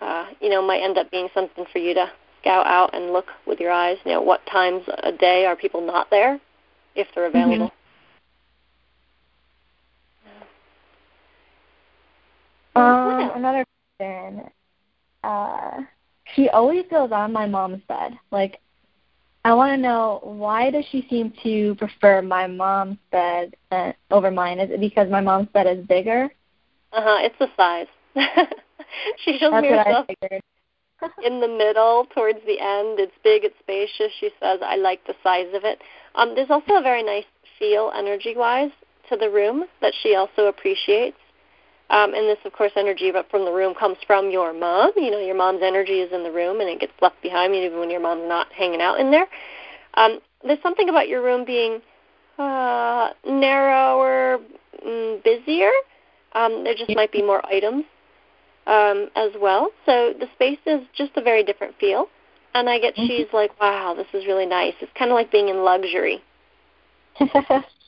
[0.00, 2.10] uh, you know, might end up being something for you to
[2.40, 3.96] scout out and look with your eyes.
[4.04, 6.40] You know, what times a day are people not there,
[6.94, 7.72] if they're available.
[12.76, 13.32] um, What else?
[13.34, 13.64] another
[13.98, 14.53] question.
[15.24, 15.80] Uh,
[16.34, 18.12] she always goes on my mom's bed.
[18.30, 18.60] Like,
[19.44, 24.30] I want to know why does she seem to prefer my mom's bed uh, over
[24.30, 24.58] mine?
[24.58, 26.30] Is it because my mom's bed is bigger?
[26.92, 27.18] Uh huh.
[27.22, 27.86] It's the size.
[29.24, 30.06] she shows That's me herself
[31.24, 33.00] in the middle, towards the end.
[33.00, 34.12] It's big, it's spacious.
[34.20, 35.80] She says, "I like the size of it."
[36.14, 37.24] Um, there's also a very nice
[37.58, 38.70] feel, energy-wise,
[39.08, 41.16] to the room that she also appreciates.
[41.90, 44.92] Um, and this, of course, energy from the room comes from your mom.
[44.96, 47.78] You know, your mom's energy is in the room, and it gets left behind even
[47.78, 49.26] when your mom's not hanging out in there.
[49.94, 51.80] Um, there's something about your room being
[52.38, 54.38] uh, narrower,
[54.84, 55.70] mm, busier.
[56.32, 57.84] Um, there just might be more items
[58.66, 59.70] um, as well.
[59.86, 62.08] So the space is just a very different feel.
[62.54, 63.06] And I get Mhm.
[63.06, 64.74] she's like, wow, this is really nice.
[64.80, 66.22] It's kind of like being in luxury.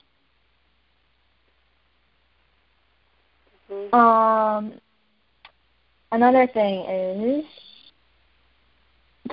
[3.70, 3.94] Mhm.
[3.94, 4.80] um,
[6.12, 7.44] another thing is,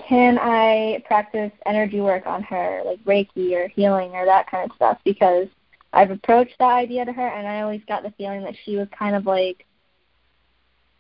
[0.08, 4.76] can I practice energy work on her, like Reiki or healing or that kind of
[4.76, 4.98] stuff?
[5.04, 5.48] Because
[5.94, 8.88] I've approached that idea to her, and I always got the feeling that she was
[8.98, 9.66] kind of like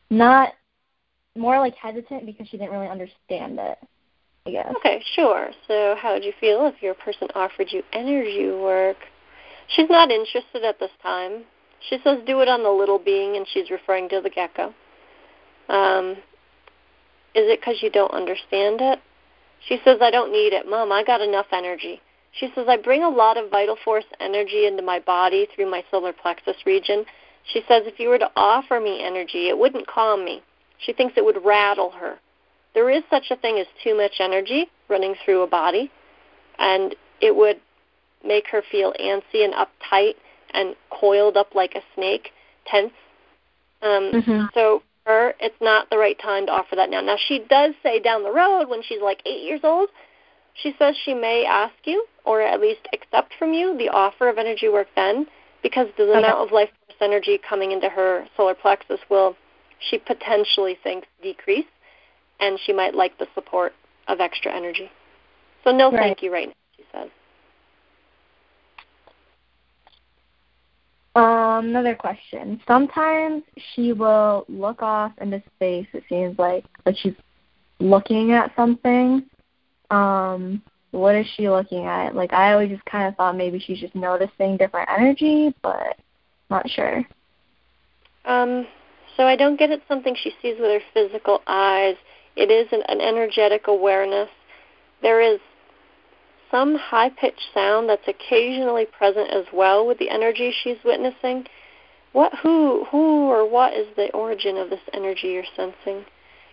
[0.09, 0.53] not
[1.35, 3.77] more like hesitant because she didn't really understand it.
[4.45, 4.73] I guess.
[4.77, 5.51] Okay, sure.
[5.67, 8.97] So, how would you feel if your person offered you energy work?
[9.69, 11.45] She's not interested at this time.
[11.89, 14.73] She says do it on the little being, and she's referring to the gecko.
[15.69, 16.17] Um,
[17.35, 18.99] is it because you don't understand it?
[19.67, 20.67] She says, I don't need it.
[20.67, 22.01] Mom, I got enough energy.
[22.33, 25.83] She says, I bring a lot of vital force energy into my body through my
[25.89, 27.05] solar plexus region.
[27.51, 30.41] She says, if you were to offer me energy, it wouldn't calm me.
[30.79, 32.19] She thinks it would rattle her.
[32.73, 35.91] There is such a thing as too much energy running through a body,
[36.57, 37.59] and it would
[38.25, 40.15] make her feel antsy and uptight
[40.53, 42.31] and coiled up like a snake,
[42.65, 42.93] tense.
[43.81, 44.45] Um, mm-hmm.
[44.53, 47.01] So her, it's not the right time to offer that now.
[47.01, 49.89] Now she does say down the road when she's like eight years old,
[50.53, 54.37] she says she may ask you or at least accept from you the offer of
[54.37, 55.25] energy work then,
[55.61, 56.19] because the okay.
[56.19, 59.35] amount of life force energy coming into her solar plexus will,
[59.79, 61.65] she potentially thinks, decrease,
[62.39, 63.73] and she might like the support
[64.07, 64.89] of extra energy.
[65.63, 65.99] So no, right.
[65.99, 67.09] thank you right now, she says.
[71.15, 72.59] Um, another question.
[72.67, 73.43] Sometimes
[73.73, 75.87] she will look off into space.
[75.93, 77.13] It seems like like she's
[77.79, 79.23] looking at something.
[79.91, 82.15] Um, what is she looking at?
[82.15, 85.97] Like I always just kind of thought maybe she's just noticing different energy, but
[86.49, 87.03] not sure.
[88.25, 88.65] Um,
[89.15, 89.81] so I don't get it.
[89.87, 91.95] Something she sees with her physical eyes.
[92.35, 94.29] It is an, an energetic awareness.
[95.03, 95.39] There is
[96.53, 101.45] some high pitched sound that's occasionally present as well with the energy she's witnessing.
[102.11, 106.05] What who who or what is the origin of this energy you're sensing?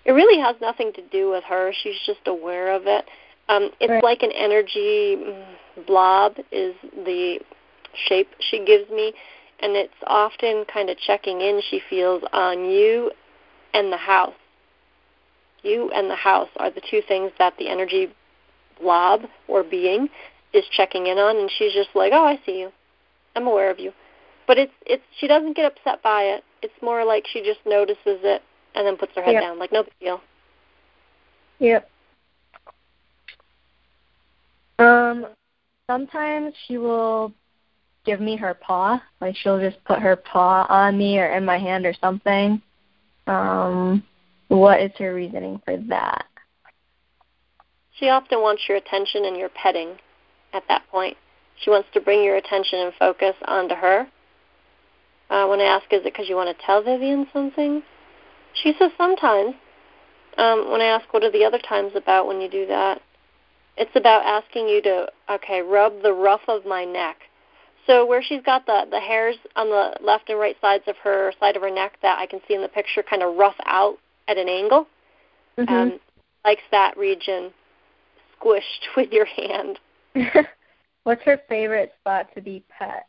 [0.06, 1.72] It really has nothing to do with her.
[1.82, 3.04] She's just aware of it.
[3.50, 4.02] Um, it's right.
[4.02, 5.44] like an energy mm,
[5.86, 7.40] blob is the
[8.08, 9.12] shape she gives me,
[9.60, 11.60] and it's often kind of checking in.
[11.68, 13.10] She feels on you
[13.74, 14.32] and the house.
[15.62, 18.08] You and the house are the two things that the energy
[18.80, 20.08] blob or being
[20.52, 22.72] is checking in on, and she's just like, "Oh, I see you.
[23.36, 23.92] I'm aware of you."
[24.46, 26.44] But it's it's she doesn't get upset by it.
[26.62, 28.42] It's more like she just notices it
[28.74, 29.42] and then puts her head yep.
[29.42, 30.20] down, like no big deal.
[31.58, 31.88] Yep.
[34.78, 35.26] Um,
[35.88, 37.32] sometimes she will
[38.04, 39.00] give me her paw.
[39.20, 42.60] Like she'll just put her paw on me or in my hand or something.
[43.26, 44.02] Um,
[44.48, 46.26] what is her reasoning for that?
[48.00, 49.98] She often wants your attention and your petting
[50.54, 51.18] at that point.
[51.62, 54.06] She wants to bring your attention and focus onto her.
[55.28, 57.82] Uh, when I ask, is it because you want to tell Vivian something?
[58.54, 59.54] She says sometimes.
[60.38, 63.02] Um, when I ask, what are the other times about when you do that?
[63.76, 67.18] It's about asking you to, okay, rub the ruff of my neck.
[67.86, 71.32] So where she's got the the hairs on the left and right sides of her
[71.40, 73.98] side of her neck that I can see in the picture, kind of rough out
[74.28, 74.86] at an angle,
[75.58, 75.74] mm-hmm.
[75.74, 76.00] um,
[76.44, 77.52] likes that region
[78.40, 78.62] squished
[78.96, 79.78] with your hand.
[81.04, 83.06] What's her favorite spot to be pet?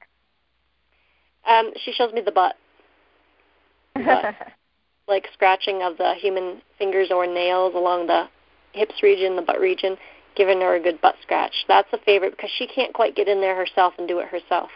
[1.48, 2.56] Um, she shows me the butt.
[3.96, 4.36] butt.
[5.08, 8.26] like scratching of the human fingers or nails along the
[8.74, 9.98] hips region, the butt region,
[10.36, 11.54] giving her a good butt scratch.
[11.68, 14.70] That's a favorite because she can't quite get in there herself and do it herself.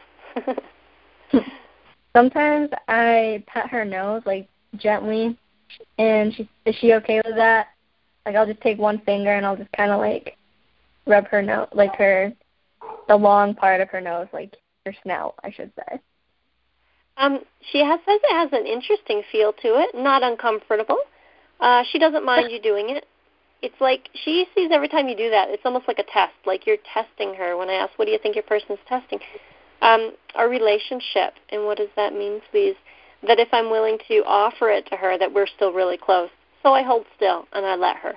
[2.16, 4.48] Sometimes I pet her nose like
[4.78, 5.38] gently,
[5.98, 7.68] and she is she okay with that?
[8.26, 10.38] Like I'll just take one finger and I'll just kind of like
[11.08, 12.34] rub her nose, like her,
[13.08, 16.00] the long part of her nose, like her snout, I should say.
[17.18, 17.40] Um,
[17.72, 20.98] she has says it has an interesting feel to it, not uncomfortable.
[21.60, 23.06] Uh, she doesn't mind you doing it.
[23.62, 25.50] It's like she sees every time you do that.
[25.50, 27.56] It's almost like a test, like you're testing her.
[27.56, 29.20] When I ask, "What do you think your person's testing?"
[29.82, 32.76] Um, our relationship, and what does that mean, please?
[33.26, 36.30] That if I'm willing to offer it to her, that we're still really close.
[36.64, 38.16] So I hold still and I let her.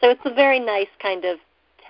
[0.00, 1.38] So it's a very nice kind of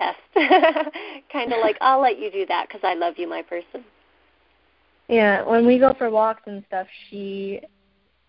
[0.01, 0.19] test.
[1.31, 3.83] kind of like, I'll let you do that because I love you, my person.
[5.07, 7.61] Yeah, when we go for walks and stuff, she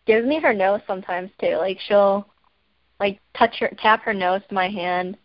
[0.06, 1.56] gives me her nose sometimes too.
[1.56, 2.26] Like she'll
[2.98, 5.16] like touch her, tap her nose to my hand.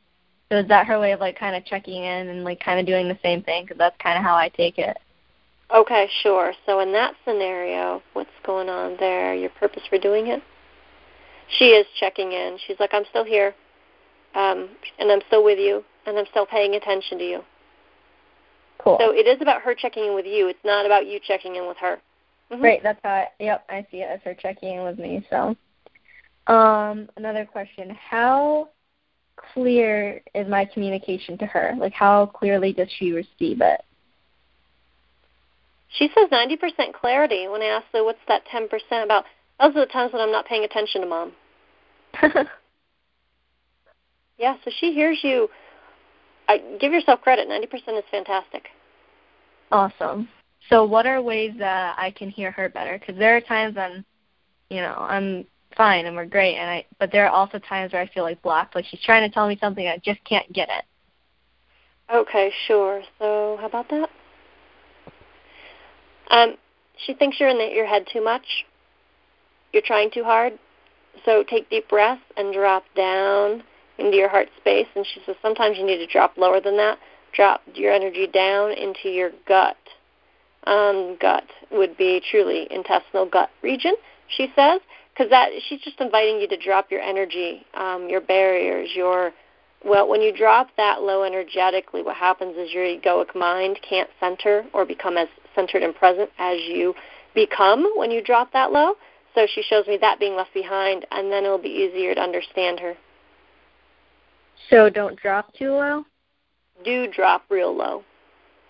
[0.49, 2.85] So is that her way of like kind of checking in and like kind of
[2.85, 3.63] doing the same thing?
[3.63, 4.97] Because that's kind of how I take it.
[5.73, 6.53] Okay, sure.
[6.65, 9.33] So in that scenario, what's going on there?
[9.33, 10.41] Your purpose for doing it?
[11.57, 12.57] She is checking in.
[12.65, 13.53] She's like, I'm still here,
[14.37, 14.69] um,
[14.99, 17.41] and I'm still with you and I'm still paying attention to you.
[18.77, 18.97] Cool.
[19.01, 20.47] So it is about her checking in with you.
[20.47, 21.97] It's not about you checking in with her.
[22.51, 22.63] Mm-hmm.
[22.63, 22.83] Right.
[22.83, 23.09] That's how.
[23.09, 25.25] I, yep, I see it as her checking in with me.
[25.29, 25.57] So,
[26.53, 28.69] um, another question: How
[29.53, 31.73] clear is my communication to her?
[31.77, 33.81] Like, how clearly does she receive it?
[35.89, 37.47] She says 90% clarity.
[37.47, 38.67] When I ask her, what's that 10%
[39.03, 39.25] about?
[39.59, 41.31] Those are the times when I'm not paying attention to mom.
[44.37, 45.49] yeah, so she hears you.
[46.47, 47.47] I, give yourself credit.
[47.49, 48.67] 90% is fantastic.
[49.71, 50.29] Awesome.
[50.69, 52.97] So, what are ways that I can hear her better?
[52.97, 54.05] Because there are times I'm,
[54.69, 56.85] you know, I'm fine and we're great, and I.
[56.99, 59.47] But there are also times where I feel like blocked, like she's trying to tell
[59.47, 60.85] me something, I just can't get it.
[62.13, 63.01] Okay, sure.
[63.19, 64.09] So, how about that?
[66.29, 66.55] Um,
[67.05, 68.65] she thinks you're in the, your head too much.
[69.73, 70.53] You're trying too hard.
[71.25, 73.63] So take deep breaths and drop down
[73.97, 74.87] into your heart space.
[74.95, 76.97] And she says sometimes you need to drop lower than that.
[77.33, 79.77] Drop your energy down into your gut.
[80.65, 83.93] Um, gut would be truly intestinal gut region.
[84.27, 84.81] She says
[85.13, 89.31] because that she's just inviting you to drop your energy, um, your barriers, your
[89.85, 94.65] well, when you drop that low energetically, what happens is your egoic mind can't center
[94.73, 96.95] or become as centered and present as you
[97.35, 98.95] become when you drop that low.
[99.35, 102.79] So she shows me that being left behind, and then it'll be easier to understand
[102.79, 102.95] her.
[104.69, 106.05] So don't drop too low?
[106.83, 108.03] Do drop real low.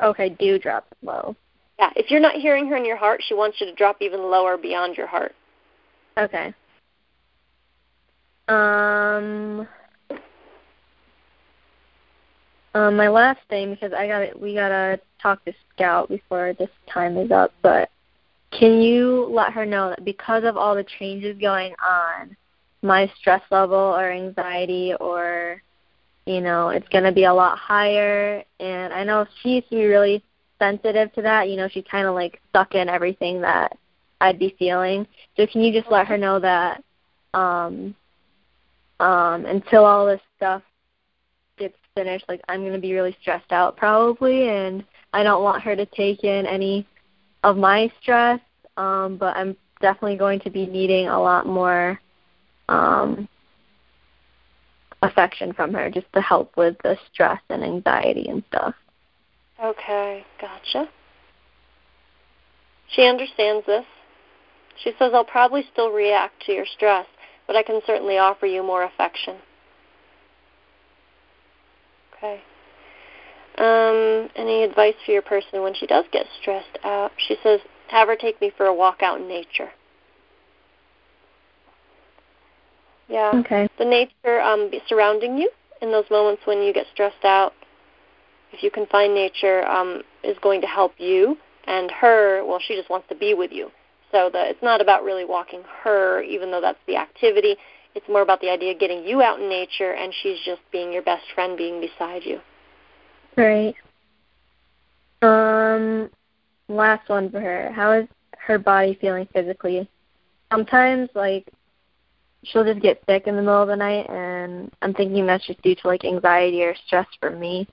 [0.01, 1.35] Okay, do drop low.
[1.79, 4.21] Yeah, if you're not hearing her in your heart, she wants you to drop even
[4.31, 5.33] lower beyond your heart.
[6.17, 6.53] Okay.
[8.47, 9.67] Um
[12.73, 17.17] um, my last thing because I got we gotta talk to Scout before this time
[17.17, 17.51] is up.
[17.61, 17.89] But
[18.51, 22.35] can you let her know that because of all the changes going on,
[22.81, 25.61] my stress level or anxiety or
[26.27, 28.43] you know it's going to be a lot higher.
[28.59, 30.23] And i know she used to be really
[30.59, 31.49] sensitive to that.
[31.49, 33.77] You know she kind of like stuck in everything that
[34.21, 35.07] i'd be feeling.
[35.35, 36.83] So can you just let her know that
[37.33, 37.95] um
[38.99, 40.63] um until all this stuff
[41.57, 45.63] gets finished, like I'm going to be really stressed out probably, and I don't want
[45.63, 46.87] her to take in any
[47.43, 48.39] of my stress.
[48.77, 51.99] Um, but I'm definitely going to be needing a lot more
[52.69, 53.27] um,
[55.01, 58.75] affection from her, just to help with the stress and anxiety and stuff.
[59.63, 60.89] Okay, gotcha.
[62.89, 63.85] She understands this.
[64.83, 67.07] She says, I'll probably still react to your stress,
[67.47, 69.37] but I can certainly offer you more affection.
[72.15, 72.41] Okay.
[73.57, 77.11] Um, any advice for your person when she does get stressed out?
[77.17, 79.71] She says, have her take me for a walk out in nature.
[83.09, 83.31] Yeah.
[83.35, 83.67] Okay.
[83.77, 85.49] The nature um, surrounding you
[85.81, 87.53] in those moments when you get stressed out,
[88.51, 92.45] if you can find nature, um, is going to help you and her.
[92.45, 93.71] Well, she just wants to be with you.
[94.11, 97.55] So the, it's not about really walking her, even though that's the activity.
[97.93, 100.93] It's more about the idea of getting you out in nature and she's just being
[100.93, 102.39] your best friend being beside you.
[103.35, 103.75] Right.
[105.21, 106.09] Um
[106.69, 107.71] last one for her.
[107.73, 109.89] How is her body feeling physically?
[110.51, 111.47] Sometimes like
[112.43, 115.61] she'll just get sick in the middle of the night and I'm thinking that's just
[115.61, 117.67] due to like anxiety or stress for me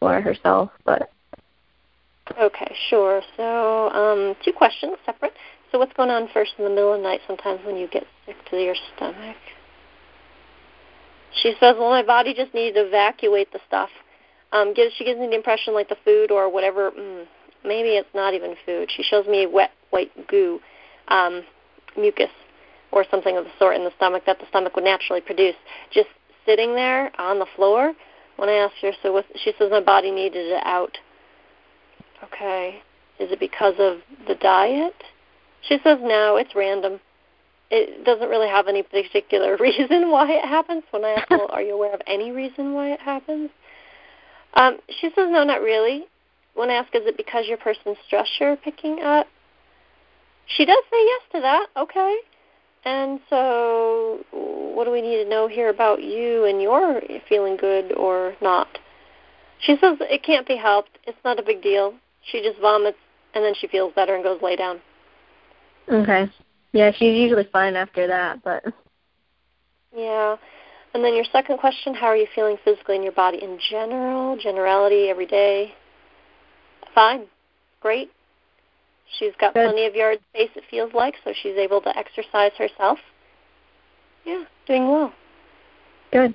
[0.00, 1.10] or herself, but
[2.38, 3.22] Okay, sure.
[3.36, 5.32] So, um, two questions separate.
[5.72, 8.04] So, what's going on first in the middle of the night sometimes when you get
[8.26, 9.36] sick to your stomach?
[11.42, 13.90] She says, "Well, my body just needs to evacuate the stuff."
[14.52, 16.90] Um, gives she gives me the impression like the food or whatever.
[16.90, 17.26] Mm,
[17.64, 18.90] maybe it's not even food.
[18.90, 20.60] She shows me wet white goo,
[21.08, 21.42] um,
[21.96, 22.30] mucus,
[22.92, 25.56] or something of the sort in the stomach that the stomach would naturally produce,
[25.92, 26.08] just
[26.46, 27.92] sitting there on the floor.
[28.36, 30.96] When I asked her, so what, she says my body needed it out.
[32.24, 32.82] Okay,
[33.18, 34.94] is it because of the diet?
[35.62, 37.00] She says no, it's random
[37.70, 40.82] it doesn't really have any particular reason why it happens.
[40.90, 43.50] When I ask, well, are you aware of any reason why it happens?
[44.54, 46.06] Um, she says, no, not really.
[46.54, 49.28] When I ask, is it because your person's stress you're picking up?
[50.46, 51.66] She does say yes to that.
[51.76, 52.16] Okay.
[52.84, 57.92] And so, what do we need to know here about you and your feeling good
[57.96, 58.68] or not?
[59.60, 60.98] She says it can't be helped.
[61.06, 61.94] It's not a big deal.
[62.30, 62.98] She just vomits
[63.34, 64.80] and then she feels better and goes lay down.
[65.90, 66.30] Okay.
[66.72, 68.64] Yeah, she's usually fine after that, but
[69.94, 70.36] yeah.
[70.94, 74.36] And then your second question, how are you feeling physically in your body in general,
[74.36, 75.74] generality, every day?
[76.94, 77.26] Fine.
[77.80, 78.10] Great.
[79.18, 79.66] She's got Good.
[79.66, 82.98] plenty of yard space, it feels like, so she's able to exercise herself.
[84.24, 85.12] Yeah, doing well.
[86.12, 86.34] Good.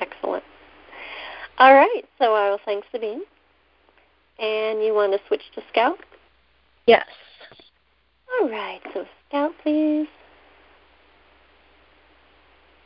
[0.00, 0.44] Excellent.
[1.58, 3.22] All right, so I will thank Sabine.
[4.38, 5.98] And you want to switch to Scout?
[6.86, 7.06] Yes.
[8.40, 10.08] All right, so Scout, please.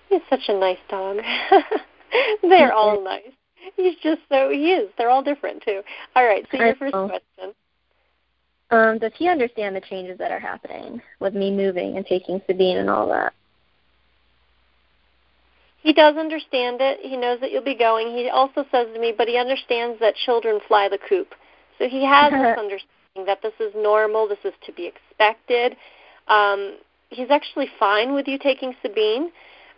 [0.08, 1.18] He's such a nice dog.
[2.42, 3.22] They're all nice.
[3.76, 4.90] He's just so he is.
[4.96, 5.82] They're all different too.
[6.16, 6.46] All right.
[6.50, 7.54] So your first question.
[8.70, 12.78] Um, does he understand the changes that are happening with me moving and taking Sabine
[12.78, 13.32] and all that?
[15.82, 16.98] He does understand it.
[17.02, 18.16] He knows that you'll be going.
[18.16, 21.34] He also says to me, but he understands that children fly the coop.
[21.78, 25.76] So he has this understanding that this is normal, this is to be expected.
[26.28, 26.78] Um,
[27.10, 29.30] he's actually fine with you taking Sabine.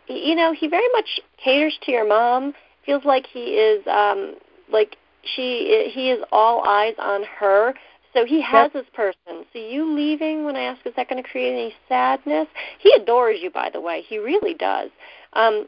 [0.07, 2.55] You know, he very much caters to your mom.
[2.87, 4.37] Feels like he is um
[4.73, 7.75] like she he is all eyes on her.
[8.15, 8.85] So he has yep.
[8.85, 9.45] his person.
[9.53, 12.47] So you leaving when I ask is that going to create any sadness?
[12.79, 14.03] He adores you by the way.
[14.09, 14.91] He really does.
[15.35, 15.67] Um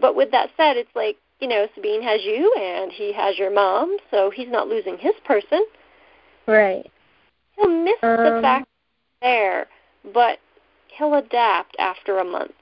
[0.00, 3.50] but with that said, it's like you know Sabine has you and he has your
[3.50, 5.64] mom, so he's not losing his person.
[6.46, 6.90] Right.
[7.56, 8.66] He'll miss um, the fact
[9.20, 9.66] there,
[10.12, 10.38] but
[10.88, 12.52] he'll adapt after a month.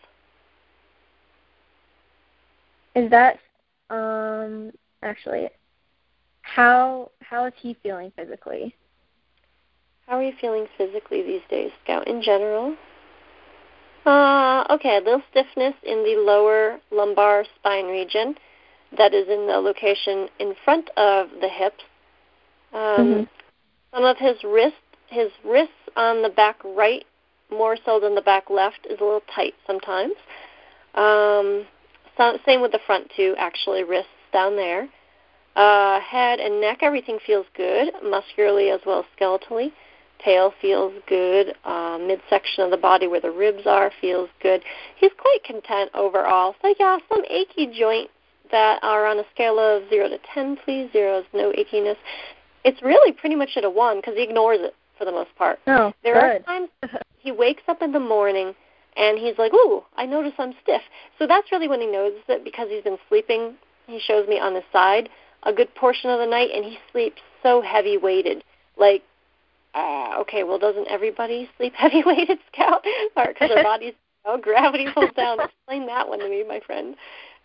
[2.95, 3.39] Is that
[3.91, 4.73] um
[5.03, 5.49] actually
[6.43, 8.75] how how is he feeling physically?
[10.07, 12.09] How are you feeling physically these days, Scout?
[12.09, 12.75] In general?
[14.05, 18.35] Uh, okay, a little stiffness in the lower lumbar spine region
[18.97, 21.85] that is in the location in front of the hips.
[22.73, 23.23] Um, mm-hmm.
[23.95, 24.75] Some of his wrist,
[25.09, 27.05] his wrists on the back right,
[27.51, 30.15] more so than the back left, is a little tight sometimes.
[30.95, 31.67] Um,
[32.21, 34.89] so, same with the front two, actually, wrists down there.
[35.57, 39.73] Uh, head and neck, everything feels good, muscularly as well as skeletally
[40.25, 41.55] tail feels good.
[41.65, 44.63] Uh, midsection of the body where the ribs are feels good.
[44.97, 46.55] He's quite content overall.
[46.63, 48.13] So yeah, some achy joints
[48.51, 50.91] that are on a scale of zero to ten, please.
[50.93, 51.97] Zero is no achiness.
[52.65, 55.59] It's really pretty much at a one because he ignores it for the most part.
[55.67, 56.23] Oh, there good.
[56.23, 56.69] are times
[57.19, 58.55] he wakes up in the morning
[59.01, 60.83] and he's like, "Ooh, I notice I'm stiff."
[61.19, 63.57] So that's really when he notices it because he's been sleeping.
[63.87, 65.09] He shows me on his side
[65.43, 68.45] a good portion of the night, and he sleeps so heavy weighted,
[68.77, 69.03] like
[69.75, 72.85] uh, okay, well, doesn't everybody sleep heavy weighted, Scout?
[73.15, 73.95] because their bodies,
[74.27, 75.39] know, gravity pulls down.
[75.41, 76.97] Explain that one to me, my friend.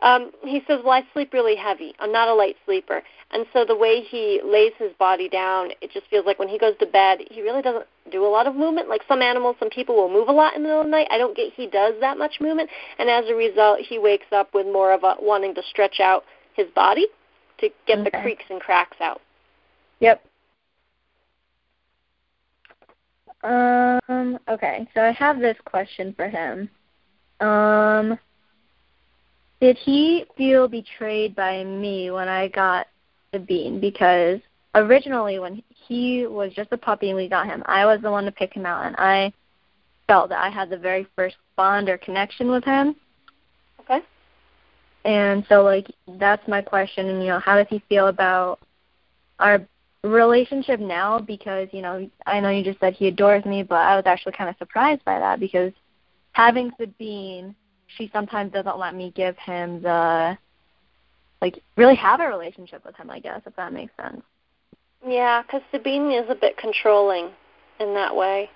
[0.02, 1.94] Um, he says, well, I sleep really heavy.
[2.00, 3.02] I'm not a light sleeper.
[3.32, 6.60] And so the way he lays his body down, it just feels like when he
[6.60, 8.90] goes to bed, he really doesn't do a lot of movement.
[8.90, 11.08] Like some animals, some people will move a lot in the middle of the night.
[11.12, 12.70] I don't get he does that much movement.
[13.00, 16.24] And as a result, he wakes up with more of a wanting to stretch out
[16.54, 17.08] his body
[17.60, 18.10] to get okay.
[18.10, 19.22] the creaks and cracks out.
[20.02, 20.24] Yep.
[23.44, 26.70] Um, okay, so I have this question for him.
[27.40, 28.18] Um,
[29.66, 32.86] did he feel betrayed by me when I got
[33.32, 33.80] the bean?
[33.80, 34.40] Because
[34.76, 38.26] originally, when he was just a puppy and we got him, I was the one
[38.26, 39.34] to pick him out, and I
[40.06, 42.96] felt that I had the very first bond or connection with him.
[43.80, 44.02] Okay.
[45.04, 45.88] And so, like,
[46.20, 47.10] that's my question.
[47.10, 48.60] And you know, how does he feel about
[49.40, 49.66] our
[50.04, 53.96] relationship now because you know I know you just said he adores me, but I
[53.96, 55.74] was actually kind of surprised by that because
[56.34, 57.56] having Sabine,
[57.98, 60.38] she sometimes doesn't let me give him the
[61.42, 63.10] like really have a relationship with him.
[63.10, 64.22] I guess if that makes sense.
[65.06, 67.30] Yeah, because Sabine is a bit controlling
[67.80, 68.50] in that way,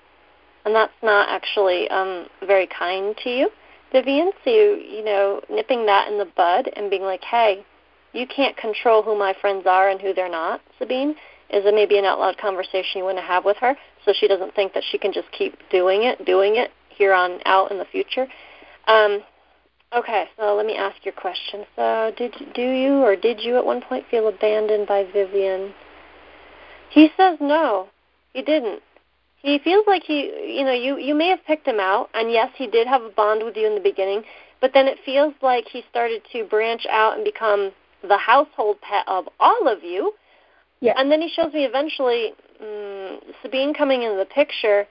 [0.65, 3.49] and that's not actually um very kind to you,
[3.91, 4.31] Vivian.
[4.43, 7.65] So you you know nipping that in the bud and being like, hey.
[8.11, 11.11] You can't control who my friends are and who they're not, Sabine
[11.49, 13.75] is it maybe an out loud conversation you want to have with her
[14.05, 17.39] so she doesn't think that she can just keep doing it, doing it here on
[17.45, 18.27] out in the future.
[18.87, 19.21] Um,
[19.93, 21.65] okay, so let me ask your question.
[21.75, 25.73] So, did do you or did you at one point feel abandoned by Vivian?
[26.89, 27.87] He says no,
[28.33, 28.81] he didn't.
[29.41, 32.51] He feels like he, you know, you you may have picked him out, and yes,
[32.55, 34.23] he did have a bond with you in the beginning,
[34.61, 37.71] but then it feels like he started to branch out and become
[38.07, 40.13] the household pet of all of you
[40.81, 40.93] yeah.
[40.97, 44.85] And then he shows me eventually um, Sabine coming into the picture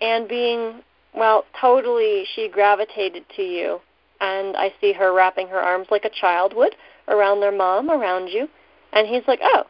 [0.00, 0.82] and being,
[1.14, 3.80] well, totally, she gravitated to you.
[4.20, 6.74] And I see her wrapping her arms like a child would
[7.08, 8.48] around their mom, around you.
[8.92, 9.64] And he's like, oh,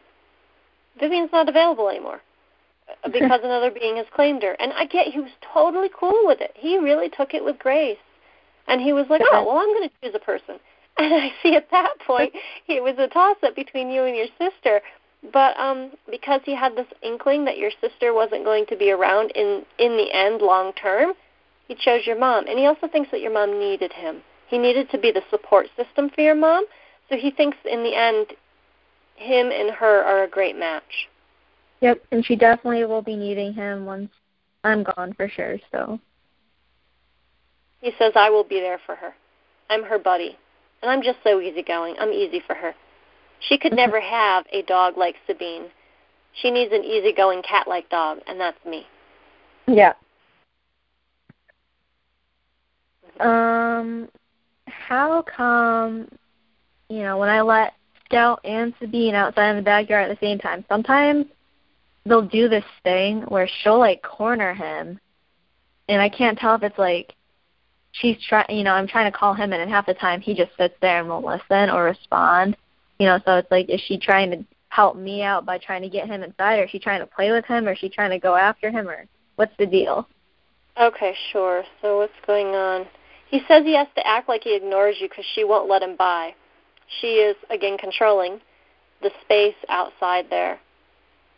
[0.99, 2.21] Vivian's not available anymore
[3.11, 4.53] because another being has claimed her.
[4.59, 6.51] And I get he was totally cool with it.
[6.55, 7.97] He really took it with grace.
[8.67, 10.59] And he was like, oh, well, I'm going to choose a person.
[10.99, 12.33] And I see at that point
[12.67, 14.81] it was a toss up between you and your sister.
[15.31, 19.29] But um, because he had this inkling that your sister wasn't going to be around
[19.35, 21.13] in in the end long term,
[21.67, 22.47] he chose your mom.
[22.47, 24.23] And he also thinks that your mom needed him.
[24.47, 26.65] He needed to be the support system for your mom.
[27.09, 28.27] So he thinks in the end,
[29.15, 31.09] him and her are a great match.
[31.81, 34.09] Yep, and she definitely will be needing him once
[34.63, 35.57] I'm gone for sure.
[35.71, 35.99] So
[37.81, 39.13] he says I will be there for her.
[39.69, 40.37] I'm her buddy,
[40.81, 41.95] and I'm just so easygoing.
[41.99, 42.73] I'm easy for her.
[43.39, 45.65] She could never have a dog like Sabine.
[46.41, 48.85] She needs an easygoing cat-like dog, and that's me.
[49.67, 49.93] Yeah.
[53.19, 54.09] Um,
[54.87, 56.07] how come,
[56.89, 57.73] you know, when I let
[58.05, 61.25] Scout and Sabine outside in the backyard at the same time, sometimes
[62.05, 64.97] they'll do this thing where she'll like corner him,
[65.89, 67.13] and I can't tell if it's like
[67.91, 70.33] she's trying, you know, I'm trying to call him, in, and half the time he
[70.33, 72.55] just sits there and won't listen or respond.
[72.99, 75.89] You know, so it's like, is she trying to help me out by trying to
[75.89, 78.11] get him inside, or is she trying to play with him, or is she trying
[78.11, 80.07] to go after him, or what's the deal?
[80.79, 81.63] Okay, sure.
[81.81, 82.87] So what's going on?
[83.29, 85.95] He says he has to act like he ignores you because she won't let him
[85.95, 86.33] by.
[87.01, 88.39] She is again controlling
[89.01, 90.59] the space outside there.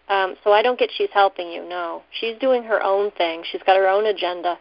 [0.07, 1.67] Um, so I don't get she's helping you.
[1.67, 3.43] No, she's doing her own thing.
[3.51, 4.57] She's got her own agenda.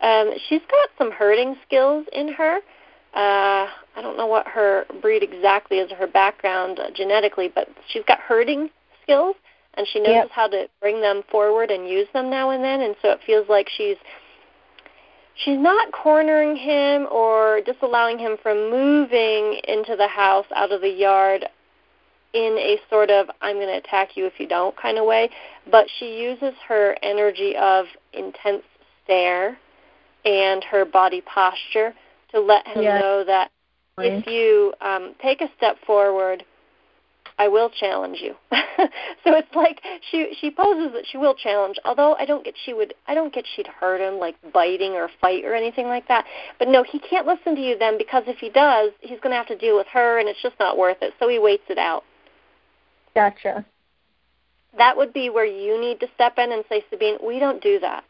[0.00, 2.56] Um, she's got some herding skills in her.
[3.14, 7.68] Uh, I don't know what her breed exactly is, or her background uh, genetically, but
[7.88, 8.70] she's got herding
[9.02, 9.36] skills,
[9.74, 10.30] and she knows Yep.
[10.30, 12.80] how to bring them forward and use them now and then.
[12.80, 13.96] And so it feels like she's
[15.36, 20.90] she's not cornering him or disallowing him from moving into the house out of the
[20.90, 21.46] yard
[22.34, 25.30] in a sort of I'm going to attack you if you don't kind of way,
[25.70, 28.62] but she uses her energy of intense
[29.04, 29.58] stare
[30.24, 31.94] and her body posture
[32.30, 32.98] to let him Yeah.
[32.98, 33.50] know that
[33.98, 36.44] if you um, take a step forward,
[37.38, 38.34] I will challenge you.
[39.24, 39.80] so it's like
[40.10, 41.76] she she poses that she will challenge.
[41.84, 45.08] Although I don't get she would I don't get she'd hurt him like biting or
[45.20, 46.24] fight or anything like that.
[46.58, 49.36] But no, he can't listen to you then because if he does, he's going to
[49.36, 51.14] have to deal with her, and it's just not worth it.
[51.18, 52.04] So he waits it out.
[53.14, 53.64] Gotcha.
[54.78, 57.78] That would be where you need to step in and say, Sabine, we don't do
[57.80, 58.04] that.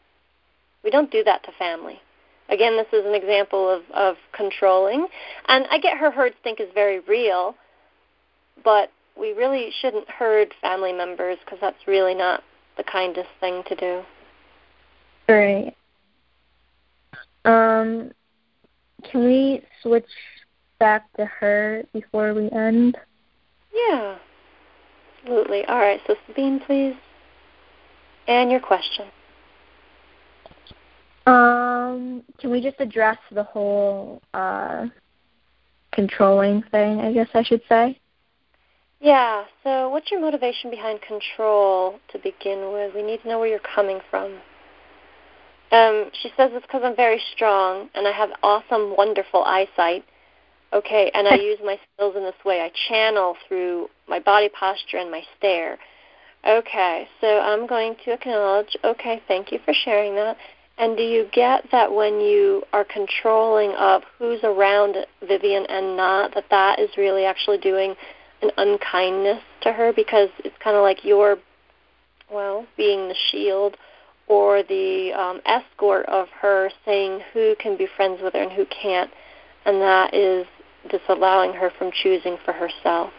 [0.84, 2.00] We don't do that to family.
[2.48, 5.06] Again, this is an example of, of controlling.
[5.48, 7.54] And I get her herd instinct is very real,
[8.62, 12.42] but we really shouldn't herd family members because that's really not
[12.76, 14.02] the kindest thing to do.
[15.28, 15.74] Great.
[17.44, 18.12] Um,
[19.10, 20.06] can we switch
[20.78, 22.96] back to her before we end?
[23.74, 24.16] Yeah,
[25.20, 25.64] absolutely.
[25.66, 26.94] All right, so Sabine, please.
[28.28, 29.06] And your question.
[31.26, 34.86] Um, can we just address the whole uh
[35.92, 38.00] controlling thing, I guess I should say?
[39.02, 42.94] Yeah, so what's your motivation behind control to begin with?
[42.94, 44.38] We need to know where you're coming from.
[45.72, 50.04] Um, she says it's because I'm very strong and I have awesome, wonderful eyesight.
[50.72, 52.60] Okay, and I use my skills in this way.
[52.60, 55.78] I channel through my body posture and my stare.
[56.48, 60.36] Okay, so I'm going to acknowledge, okay, thank you for sharing that.
[60.78, 64.96] And do you get that when you are controlling of who's around
[65.26, 67.96] Vivian and not, that that is really actually doing
[68.42, 71.38] an unkindness to her because it's kind of like you're,
[72.30, 73.76] well, being the shield
[74.26, 78.64] or the um, escort of her saying who can be friends with her and who
[78.66, 79.10] can't.
[79.64, 80.46] And that is
[80.90, 83.10] disallowing her from choosing for herself.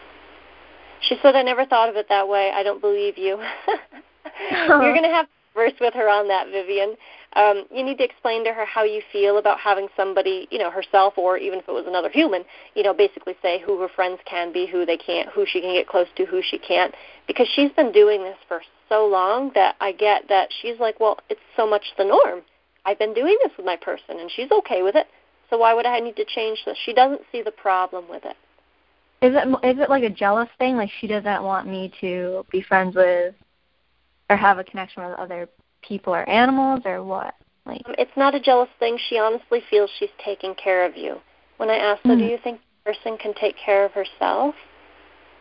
[1.00, 2.50] She said, I never thought of it that way.
[2.54, 3.38] I don't believe you.
[4.50, 6.94] You're going to have to converse with her on that, Vivian.
[7.36, 10.70] Um, you need to explain to her how you feel about having somebody, you know,
[10.70, 14.20] herself or even if it was another human, you know, basically say who her friends
[14.24, 16.94] can be, who they can't, who she can get close to, who she can't.
[17.26, 21.18] Because she's been doing this for so long that I get that she's like, well,
[21.28, 22.42] it's so much the norm.
[22.84, 25.06] I've been doing this with my person and she's okay with it.
[25.50, 26.78] So why would I need to change this?
[26.84, 28.36] She doesn't see the problem with it.
[29.22, 30.76] Is it is it like a jealous thing?
[30.76, 33.34] Like she doesn't want me to be friends with
[34.28, 35.48] or have a connection with other
[35.86, 37.34] people or animals or what?
[37.66, 38.98] Like Um, it's not a jealous thing.
[39.08, 41.20] She honestly feels she's taking care of you.
[41.56, 42.30] When I asked her, do Mhm.
[42.30, 44.54] you think the person can take care of herself?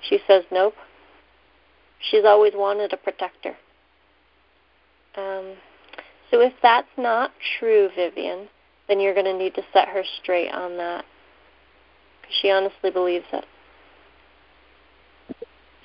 [0.02, 0.76] She says, nope.
[2.00, 3.58] She's always wanted a protector.
[5.16, 5.58] Um,
[6.30, 8.50] so if that's not true, Vivian,
[8.88, 11.06] then you're going to need to set her straight on that.
[12.22, 13.46] Because she honestly believes it.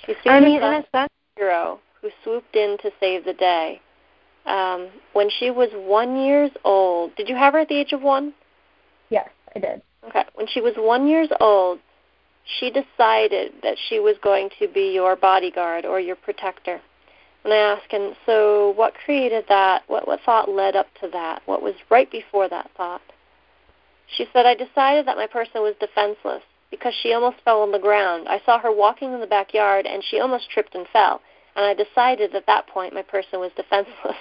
[0.06, 3.80] She sees I mean, a hero who swooped in to save the day.
[4.48, 8.02] Um, when she was one years old, did you have her at the age of
[8.02, 8.32] one?
[9.10, 9.82] yes, I did.
[10.08, 10.24] Okay.
[10.34, 11.78] When she was one years old,
[12.58, 16.80] she decided that she was going to be your bodyguard or your protector.
[17.44, 19.82] And I asked, and so what created that?
[19.86, 21.42] What what thought led up to that?
[21.46, 23.02] What was right before that thought?
[24.16, 27.78] She said, I decided that my person was defenseless because she almost fell on the
[27.78, 28.28] ground.
[28.28, 31.20] I saw her walking in the backyard and she almost tripped and fell.
[31.58, 34.16] And I decided at that point my person was defenseless.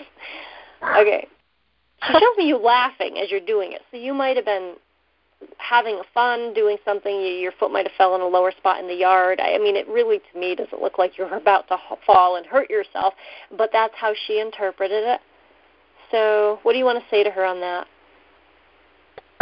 [0.97, 1.27] okay.
[2.03, 4.75] She shows me you laughing as you're doing it, so you might have been
[5.57, 8.93] having fun doing something, your foot might have fell in a lower spot in the
[8.95, 9.39] yard.
[9.39, 11.77] I mean, it really to me doesn't look like you're about to
[12.07, 13.13] fall and hurt yourself,
[13.55, 15.21] but that's how she interpreted it.
[16.09, 17.87] So, what do you want to say to her on that?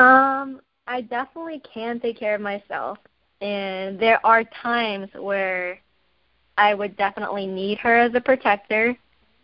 [0.04, 2.98] Um, I definitely can take care of myself,
[3.40, 5.80] and there are times where
[6.58, 8.96] I would definitely need her as a protector.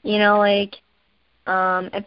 [0.03, 0.75] You know, like
[1.47, 2.05] um if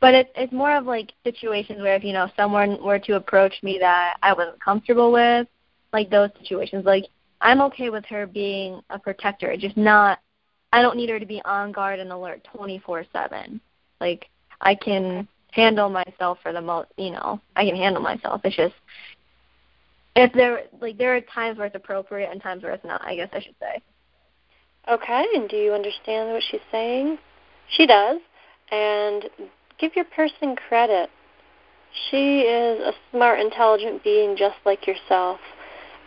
[0.00, 3.54] but it, it's more of like situations where if you know someone were to approach
[3.62, 5.46] me that I wasn't comfortable with,
[5.92, 6.84] like those situations.
[6.84, 7.04] Like
[7.40, 10.18] I'm okay with her being a protector, just not.
[10.72, 13.60] I don't need her to be on guard and alert 24/7.
[14.00, 14.28] Like
[14.60, 16.88] I can handle myself for the most.
[16.96, 18.40] You know, I can handle myself.
[18.44, 18.74] It's just
[20.16, 23.04] if there like there are times where it's appropriate and times where it's not.
[23.04, 23.80] I guess I should say.
[24.90, 27.18] Okay, and do you understand what she's saying?
[27.68, 28.18] She does.
[28.70, 29.24] And
[29.78, 31.10] give your person credit.
[32.10, 35.40] She is a smart, intelligent being just like yourself.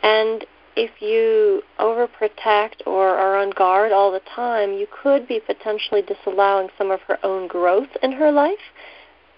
[0.04, 6.04] And if you overprotect or are on guard all the time, you could be potentially
[6.04, 8.60] disallowing some of her own growth in her life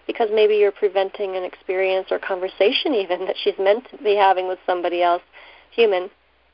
[0.05, 4.47] because maybe you're preventing an experience or conversation even that she's meant to be having
[4.47, 5.21] with somebody else,
[5.71, 6.09] human,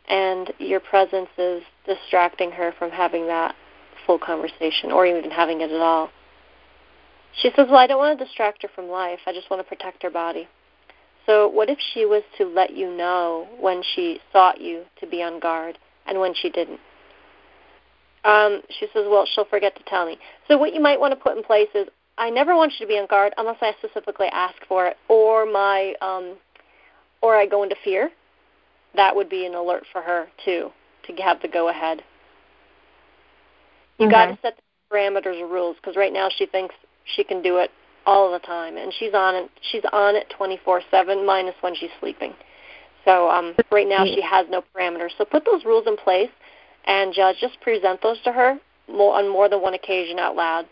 [0.10, 3.56] and your presence is distracting her from having that
[4.06, 6.10] full conversation or even having it at all.
[7.41, 9.20] She says, Well, I don't want to distract her from life.
[9.26, 10.47] I just want to protect her body.
[11.26, 15.24] So, what if she was to let you know when she sought you to be
[15.24, 16.80] on guard and when she didn't?
[18.24, 20.18] Um, she says, Well, she'll forget to tell me.
[20.47, 21.88] So, what you might want to put in place is
[22.18, 25.45] I never want you to be on guard unless I specifically ask for it or
[25.45, 26.38] my um,
[27.22, 28.12] or I go into fear.
[28.96, 30.72] That would be an alert for her too
[31.08, 32.02] to have the go ahead.
[33.98, 36.76] You got to set the parameters or rules because right now she thinks
[37.16, 37.72] she can do it
[38.06, 39.50] all the time, and she's on it.
[39.72, 42.34] She's on it 24/7, minus when she's sleeping.
[43.04, 45.12] So um, right now she has no parameters.
[45.18, 46.30] So put those rules in place,
[46.86, 48.60] and just just present those to her
[48.91, 50.66] more, on more than one occasion out loud,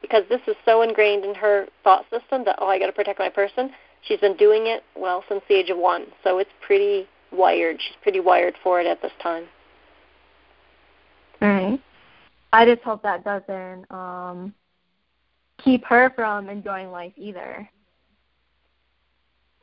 [0.00, 3.18] because this is so ingrained in her thought system that oh, I got to protect
[3.18, 3.70] my person.
[4.02, 7.76] She's been doing it well since the age of one, so it's pretty wired.
[7.80, 9.44] She's pretty wired for it at this time.
[11.42, 11.80] All right.
[12.52, 14.54] I just hope that doesn't um
[15.62, 17.68] keep her from enjoying life either.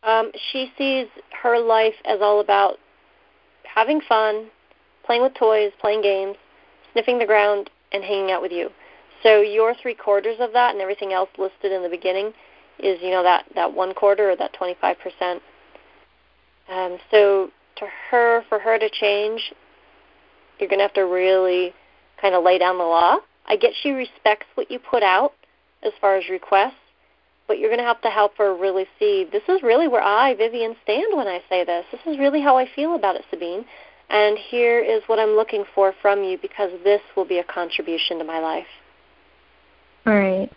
[0.03, 1.07] Um, she sees
[1.41, 2.75] her life as all about
[3.63, 4.47] having fun,
[5.05, 6.35] playing with toys, playing games,
[6.91, 8.69] sniffing the ground, and hanging out with you.
[9.23, 12.33] So your three quarters of that and everything else listed in the beginning
[12.79, 15.39] is, you know, that, that one quarter or that 25%.
[16.69, 19.53] Um, so to her, for her to change,
[20.59, 21.73] you're going to have to really
[22.21, 23.17] kind of lay down the law.
[23.45, 25.33] I get she respects what you put out,
[25.83, 26.75] as far as requests,
[27.47, 30.33] but you're going to have to help her really see this is really where I,
[30.35, 31.85] Vivian, stand when I say this.
[31.91, 33.63] This is really how I feel about it, Sabina.
[34.09, 38.19] And here is what I'm looking for from you because this will be a contribution
[38.19, 38.67] to my life.
[40.05, 40.51] All right.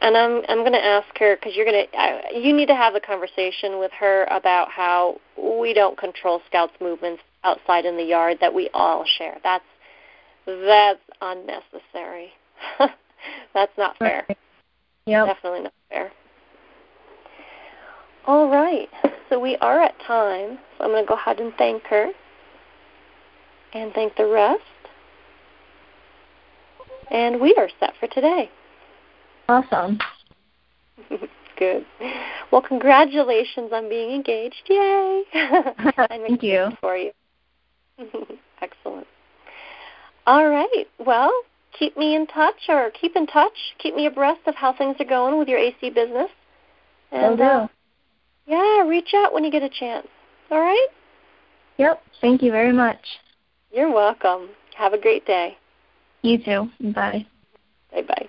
[0.00, 0.08] Yeah.
[0.08, 2.94] And I'm I'm going to ask her because you're going to you need to have
[2.94, 8.38] a conversation with her about how we don't control Scouts movements outside in the yard
[8.40, 9.38] that we all share.
[9.42, 9.64] That's
[10.46, 12.32] that's unnecessary.
[13.54, 14.26] That's not fair.
[15.06, 15.26] Yep.
[15.26, 16.12] Definitely not fair.
[18.26, 18.88] All right.
[19.28, 20.58] So we are at time.
[20.76, 22.10] So I'm going to go ahead and thank her
[23.72, 24.62] and thank the rest.
[27.10, 28.50] And we are set for today.
[29.48, 29.98] Awesome.
[31.58, 31.86] Good.
[32.52, 34.62] Well, congratulations on being engaged.
[34.68, 35.22] Yay.
[36.08, 36.70] Thank you.
[36.80, 37.10] For you.
[38.62, 39.06] Excellent.
[40.26, 40.86] All right.
[40.98, 41.32] Well,
[41.76, 43.52] keep me in touch or keep in touch.
[43.78, 46.30] Keep me abreast of how things are going with your AC business.
[47.10, 47.42] And, Will do.
[47.42, 47.68] Uh,
[48.46, 50.06] yeah, reach out when you get a chance.
[50.50, 50.88] All right?
[51.78, 52.02] Yep.
[52.20, 53.00] Thank you very much.
[53.72, 54.48] You're welcome.
[54.76, 55.56] Have a great day.
[56.22, 56.68] You too.
[56.92, 57.26] Bye.
[57.92, 58.28] Bye bye.